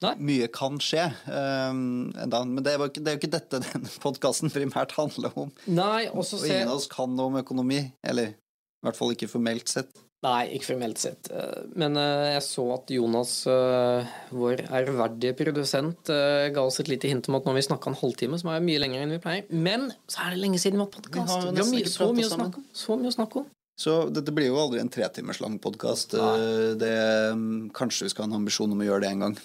Nei. 0.00 0.14
Mye 0.30 0.46
kan 0.52 0.78
skje. 0.80 1.06
Um, 1.28 2.10
men 2.16 2.62
det 2.64 2.72
er, 2.72 2.84
ikke, 2.86 3.02
det 3.02 3.10
er 3.10 3.16
jo 3.16 3.20
ikke 3.20 3.34
dette 3.36 3.62
denne 3.66 3.90
podkasten 4.04 4.52
primært 4.52 4.94
handler 4.96 5.34
om. 5.38 5.50
Nei, 5.68 6.06
også 6.08 6.40
Og 6.40 6.46
ingen 6.48 6.70
av 6.72 6.78
oss 6.80 6.88
kan 6.90 7.12
noe 7.16 7.28
om 7.32 7.40
økonomi. 7.42 7.82
Eller 8.06 8.32
i 8.32 8.86
hvert 8.86 8.96
fall 8.96 9.12
ikke 9.12 9.28
formelt 9.28 9.68
sett. 9.68 9.92
Nei, 10.24 10.50
ikke 10.56 10.74
formelt 10.74 11.00
sett. 11.00 11.30
Eh, 11.32 11.62
Men 11.80 11.96
eh, 11.96 12.34
jeg 12.34 12.42
så 12.44 12.64
at 12.74 12.90
Jonas, 12.92 13.30
eh, 13.48 14.10
vår 14.36 14.66
ærverdige 14.68 15.36
produsent, 15.38 16.10
ga 16.10 16.64
oss 16.64 16.80
et 16.82 16.90
lite 16.92 17.08
hint 17.08 17.28
om 17.30 17.38
at 17.38 17.46
nå 17.46 17.54
har 17.54 17.60
vi 17.60 17.64
snakka 17.64 17.92
en 17.92 17.96
halvtime, 18.00 18.40
som 18.40 18.50
er 18.52 18.64
mye 18.64 18.82
lenger 18.82 19.04
enn 19.04 19.14
vi 19.16 19.20
pleier. 19.22 19.46
Men 19.48 19.88
så 20.08 20.26
er 20.26 20.36
det 20.36 20.42
lenge 20.42 20.60
siden 20.60 20.76
vi 20.76 20.84
har 20.84 20.90
hatt 20.90 20.98
podkast. 20.98 21.48
Vi 21.48 21.62
har 21.62 21.72
mye, 21.72 21.88
så 21.88 22.10
mye 22.16 22.28
om. 22.36 22.52
Så 22.76 22.98
mye 23.00 23.12
å 23.12 23.16
snakke 23.16 23.44
om. 23.44 23.48
Så 23.80 23.94
dette 24.12 24.32
blir 24.36 24.50
jo 24.50 24.58
aldri 24.60 24.82
en 24.82 24.92
tretimers 24.92 25.40
lang 25.40 25.56
podkast. 25.60 26.12
Kanskje 26.12 28.04
vi 28.04 28.12
skal 28.12 28.26
ha 28.26 28.28
en 28.28 28.42
ambisjon 28.42 28.76
om 28.76 28.82
å 28.84 28.88
gjøre 28.90 29.06
det 29.06 29.14
en 29.14 29.24
gang. 29.24 29.38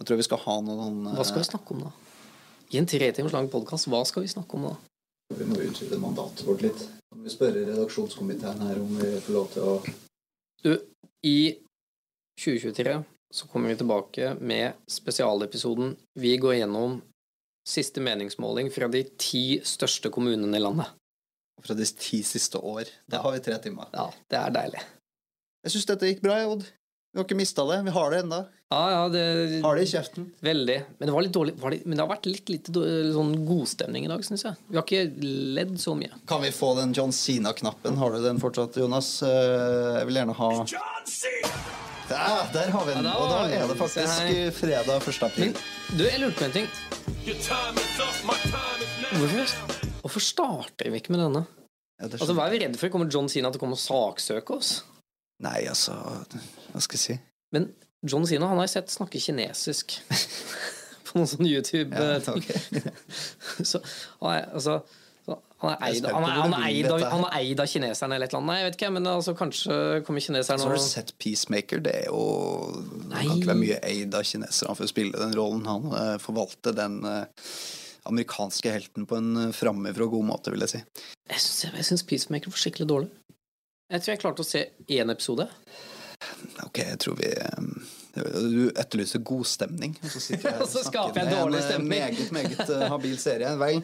Jeg 0.00 0.08
tror 0.08 0.16
vi 0.16 0.24
skal 0.24 0.40
ha 0.46 0.54
noen 0.64 1.10
Hva 1.12 1.24
skal 1.28 1.42
vi 1.42 1.50
snakke 1.50 1.74
om 1.76 1.82
da? 1.84 1.90
I 2.72 2.78
en 2.80 2.88
tre 2.88 3.10
timers 3.12 3.34
lang 3.34 3.50
podkast, 3.52 3.88
hva 3.92 4.00
skal 4.08 4.24
vi 4.24 4.30
snakke 4.32 4.56
om 4.56 4.70
da? 4.70 4.76
Vi 5.36 5.46
må 5.46 5.58
utvide 5.60 5.98
mandatet 6.00 6.40
vårt 6.46 6.64
litt. 6.64 6.86
Kan 7.12 7.26
vi 7.26 7.32
spørre 7.32 7.66
redaksjonskomiteen 7.66 8.62
her 8.64 8.80
om 8.80 8.94
vi 8.96 9.10
får 9.26 9.36
lov 9.36 9.50
til 9.52 9.66
å 9.66 9.74
Du, 10.64 10.72
i 11.26 11.52
2023 12.40 12.96
så 13.30 13.50
kommer 13.52 13.70
vi 13.70 13.76
tilbake 13.82 14.32
med 14.40 14.80
spesialepisoden 14.88 15.92
Vi 16.18 16.32
går 16.40 16.62
gjennom 16.62 16.96
siste 17.68 18.00
meningsmåling 18.00 18.72
fra 18.72 18.88
de 18.88 19.04
ti 19.20 19.60
største 19.60 20.08
kommunene 20.10 20.56
i 20.56 20.64
landet. 20.64 20.88
Fra 21.60 21.76
de 21.76 21.84
ti 21.84 22.22
siste 22.24 22.56
år. 22.56 22.88
Det 23.04 23.20
har 23.20 23.36
vi 23.36 23.44
tre 23.44 23.60
timer. 23.60 23.92
Ja, 23.92 24.08
det 24.32 24.40
er 24.40 24.56
deilig. 24.56 24.82
Jeg 25.60 25.74
syns 25.74 25.90
dette 25.92 26.08
gikk 26.08 26.24
bra, 26.24 26.40
Odd. 26.48 26.64
Vi 27.12 27.18
har 27.18 27.24
ikke 27.26 27.36
mista 27.40 27.64
det. 27.66 27.80
Vi 27.84 27.90
har 27.90 28.10
det 28.12 28.18
enda. 28.22 28.36
Ja, 28.70 28.80
ja, 28.92 28.98
det 29.10 29.62
Har 29.64 29.74
det 29.74 29.82
i 29.82 29.90
kjeften. 29.90 30.28
Veldig. 30.46 30.76
Men 31.00 31.08
det 31.08 31.14
var 31.16 31.22
litt 31.26 31.32
dårlig 31.34 31.56
var 31.58 31.70
det, 31.74 31.80
Men 31.84 31.96
det 31.98 32.04
har 32.06 32.10
vært 32.16 32.26
litt 32.30 32.48
lite 32.52 32.70
då- 32.70 32.84
sånn 33.16 33.32
godstemning 33.48 34.04
i 34.04 34.08
dag, 34.12 34.22
syns 34.22 34.44
jeg. 34.46 34.54
Vi 34.68 34.76
har 34.78 34.84
ikke 34.84 35.10
ledd 35.58 35.72
så 35.82 35.96
mye. 35.98 36.12
Kan 36.30 36.40
vi 36.42 36.50
få 36.54 36.76
den 36.78 36.92
John 36.94 37.10
Sina-knappen? 37.10 37.96
Har 37.98 38.12
du 38.14 38.22
den 38.22 38.38
fortsatt, 38.38 38.76
Jonas? 38.76 39.22
Eh, 39.22 39.98
Jeg 39.98 40.06
vil 40.06 40.14
gjerne 40.20 40.34
ha 40.36 40.50
Ja, 42.10 42.46
der 42.52 42.70
har 42.70 42.84
vi 42.86 42.94
den. 42.94 43.04
Ja, 43.04 43.10
da 43.10 43.18
Og 43.18 43.28
da 43.30 43.42
er 43.58 43.66
det 43.68 43.76
faktisk 43.76 44.18
her. 44.20 44.50
fredag 44.50 45.02
1. 45.02 45.22
april. 45.22 45.52
Men 45.88 45.98
du, 45.98 46.04
jeg 46.04 46.20
lurte 46.20 46.38
på 46.38 46.44
en 46.44 46.52
ting. 46.52 46.68
Hvorfor, 49.18 49.46
hvorfor 50.02 50.20
starter 50.22 50.90
vi 50.90 51.00
ikke 51.00 51.10
med 51.10 51.20
denne? 51.26 51.46
Ja, 52.00 52.06
Altså, 52.08 52.32
Hva 52.34 52.46
er 52.46 52.50
vi 52.54 52.58
redde 52.64 52.78
for? 52.78 52.88
Kommer 52.88 53.10
John 53.12 53.28
Sina 53.28 53.50
til 53.50 53.58
å 53.60 53.62
komme 53.62 53.76
og 53.76 53.82
saksøke 53.82 54.56
oss? 54.56 54.82
Nei, 55.40 55.60
altså 55.70 55.96
Hva 56.72 56.82
skal 56.84 56.98
jeg 56.98 57.02
si? 57.04 57.18
Men 57.54 57.70
John 58.06 58.26
Sina 58.28 58.48
han 58.48 58.60
har 58.60 58.68
jeg 58.68 58.76
sett 58.78 58.94
snakke 58.94 59.20
kinesisk 59.20 59.98
på 61.08 61.18
noen 61.18 61.28
sånne 61.30 61.50
YouTube 61.50 61.96
Ja, 61.96 62.18
okay. 62.32 62.60
ok. 62.80 62.90
Så 63.70 63.82
han 64.20 64.34
er, 64.36 64.50
altså, 64.54 64.80
han 65.60 65.74
er 65.74 65.82
eid, 65.90 66.06
han 66.08 66.24
er, 66.24 66.36
han 66.40 66.54
er 66.56 66.62
eid, 66.70 66.86
av, 66.88 67.02
han 67.12 67.24
er 67.28 67.34
eid 67.42 67.60
av 67.60 67.68
kineserne 67.68 68.16
eller 68.16 68.30
et 68.30 68.32
eller 68.32 68.40
annet. 68.40 68.48
Nei, 68.48 68.56
jeg 68.60 68.66
vet 68.66 68.78
ikke, 68.78 68.88
men 68.96 69.08
altså, 69.10 69.34
kanskje 69.36 69.74
kommer 70.06 70.24
kineserne 70.24 70.62
Så 70.62 70.70
har 70.70 70.80
du 70.80 70.84
sett 70.86 71.12
Peacemaker. 71.20 71.82
Det 71.84 71.92
er 71.98 72.06
jo 72.08 72.22
Det 72.80 73.10
kan 73.12 73.34
ikke 73.34 73.50
være 73.50 73.60
mye 73.60 73.80
eid 73.90 74.16
av 74.16 74.24
kineserne 74.24 74.76
for 74.78 74.88
å 74.88 74.90
spille 74.90 75.20
den 75.20 75.36
rollen. 75.36 75.66
Han 75.68 75.92
eh, 75.98 76.14
forvalter 76.22 76.76
den 76.76 76.96
eh, 77.04 77.50
amerikanske 78.08 78.72
helten 78.72 79.04
på 79.10 79.20
en 79.20 79.30
eh, 79.36 79.52
framifrå 79.56 80.08
god 80.16 80.30
måte, 80.32 80.54
vil 80.54 80.64
jeg 80.64 80.78
si. 80.78 80.82
Jeg 81.28 81.88
syns 81.90 82.08
Peacemaker 82.08 82.52
var 82.52 82.64
skikkelig 82.64 82.88
dårlig. 82.94 83.12
Jeg 83.90 84.02
tror 84.04 84.12
jeg 84.14 84.20
klarte 84.22 84.44
å 84.44 84.46
se 84.46 84.60
én 84.94 85.10
episode. 85.12 85.46
Ok, 86.66 86.78
jeg 86.84 86.98
tror 87.00 87.16
vi 87.18 87.30
eh, 87.32 87.70
Du 88.52 88.68
etterlyser 88.78 89.22
god 89.24 89.46
stemning, 89.48 89.94
og 90.04 90.10
så 90.12 90.20
sitter 90.22 90.50
jeg 90.52 90.64
Og 90.66 90.68
snakker 90.72 91.16
jeg 91.16 91.26
en, 91.26 91.32
dårlig 91.38 91.62
stemning. 91.64 92.02
en 92.02 92.10
Meget, 92.10 92.34
meget 92.36 92.60
eh, 92.76 92.84
habil 92.92 93.16
serie. 93.22 93.54
Vel, 93.60 93.80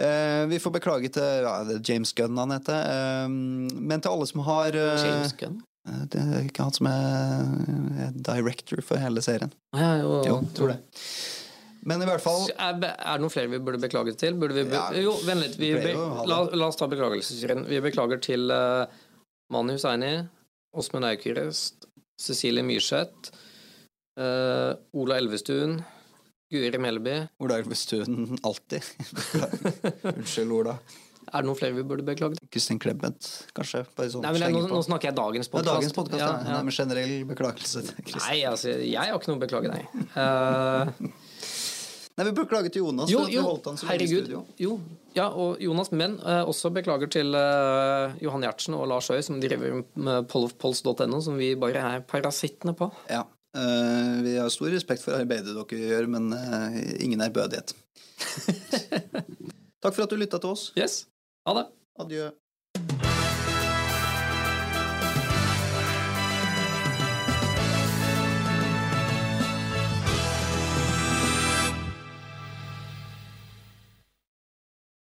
eh, 0.00 0.40
vi 0.50 0.58
får 0.64 0.74
beklage 0.78 1.12
til 1.14 1.46
ja, 1.46 1.54
James 1.84 2.14
Gunn 2.16 2.40
han 2.40 2.56
heter. 2.56 2.88
eh, 2.96 3.28
men 3.30 4.00
til 4.04 4.14
alle 4.16 4.26
som 4.32 4.42
har 4.48 4.74
eh, 4.80 5.04
James 5.04 5.36
Gunn. 5.40 5.60
eh, 5.88 6.02
Det 6.10 6.24
er 6.24 6.48
ikke 6.48 6.66
han 6.66 6.74
som 6.80 6.90
er, 6.90 7.54
er 8.08 8.18
director 8.32 8.82
for 8.82 9.02
hele 9.04 9.22
serien. 9.24 9.52
Ah, 9.76 9.84
ja, 9.84 9.94
jo, 10.02 10.20
Jo, 10.32 10.40
tror 10.56 10.74
det. 10.74 10.80
Men 11.84 12.02
i 12.02 12.08
hvert 12.08 12.22
fall 12.24 12.46
Er, 12.54 12.78
det 12.80 12.92
noen 13.20 13.32
flere 13.32 13.50
vi 13.52 13.60
burde 13.62 13.80
beklage 13.82 14.14
til? 14.20 14.36
Burde 14.40 14.56
vi 14.56 14.66
be 14.70 14.78
Ja, 14.78 14.86
jo, 15.04 15.16
vent 15.26 15.44
litt. 15.44 15.58
Be 15.60 15.94
la, 16.30 16.40
la 16.56 16.68
oss 16.70 16.80
ta 16.80 16.88
beklagelsesserien. 16.90 17.66
Vi 17.68 17.80
beklager 17.84 18.22
til 18.24 18.48
uh, 18.52 18.84
Mani 19.52 19.76
Hussaini, 19.76 20.14
Åsmund 20.74 21.08
Aukrust, 21.10 21.88
Cecilie 22.20 22.64
Myrseth, 22.66 23.34
uh, 24.20 24.72
Ola 24.96 25.20
Elvestuen, 25.20 25.78
Guri 26.52 26.80
Melby. 26.80 27.18
Ola 27.44 27.60
Elvestuen 27.60 28.38
alltid. 28.46 28.86
Unnskyld, 30.14 30.54
Ola. 30.54 30.78
Er 31.32 31.42
det 31.42 31.48
noen 31.48 31.58
flere 31.58 31.74
vi 31.74 31.82
burde 31.88 32.04
beklage? 32.06 32.38
Kristin 32.52 32.78
Clement, 32.82 33.28
kanskje? 33.56 33.82
Sånn 34.12 34.24
Nei, 34.24 34.50
nå, 34.52 34.64
nå 34.70 34.80
snakker 34.84 35.08
jeg 35.10 35.16
dagens 35.18 35.48
Ja, 35.48 35.52
podkast. 35.54 35.70
dagens 35.70 35.96
podkast, 35.96 36.20
ja, 36.20 36.28
ja. 36.36 36.56
Nei, 36.58 36.64
men 36.68 36.76
generell 36.76 37.14
beklagelse. 37.30 37.82
Nei, 38.20 38.36
altså, 38.48 38.74
jeg 38.84 39.00
har 39.00 39.16
ikke 39.16 39.32
noe 39.32 39.40
å 39.40 39.44
beklage, 39.46 39.72
nei. 39.72 39.84
Eh, 40.24 41.23
Nei, 42.14 42.24
vi 42.28 42.32
beklager 42.36 42.70
til 42.70 42.84
Jonas 42.84 43.10
jo, 43.10 43.24
jo, 43.26 43.42
holdt 43.42 43.64
han 43.66 43.78
så 43.80 43.88
herregud. 43.88 44.28
Jo, 44.62 44.76
ja, 45.16 45.24
og 45.34 45.58
Jonas, 45.62 45.90
men 45.90 46.14
eh, 46.22 46.42
også 46.46 46.70
beklager 46.74 47.10
til 47.10 47.34
eh, 47.34 48.14
Johan 48.22 48.44
Gjertsen 48.46 48.76
og 48.78 48.86
Lars 48.92 49.08
Øy, 49.10 49.18
som 49.26 49.40
driver 49.42 49.80
med 49.98 50.28
polofpols.no, 50.30 51.18
som 51.26 51.40
vi 51.40 51.52
bare 51.58 51.82
er 51.82 52.04
parasittene 52.06 52.76
på. 52.78 52.86
Ja. 53.10 53.24
eh, 53.58 54.14
vi 54.22 54.36
har 54.38 54.52
stor 54.54 54.70
respekt 54.74 55.02
for 55.02 55.18
arbeidet 55.18 55.56
dere 55.58 55.80
gjør, 55.90 56.06
men 56.14 56.30
eh, 56.38 56.78
ingen 57.02 57.24
ærbødighet. 57.26 57.74
Takk 59.82 59.90
for 59.98 60.06
at 60.06 60.14
du 60.14 60.18
lytta 60.20 60.38
til 60.38 60.54
oss. 60.54 60.68
Yes. 60.78 61.00
Ha 61.48 61.58
det. 61.58 61.66
Adjø. 61.98 62.30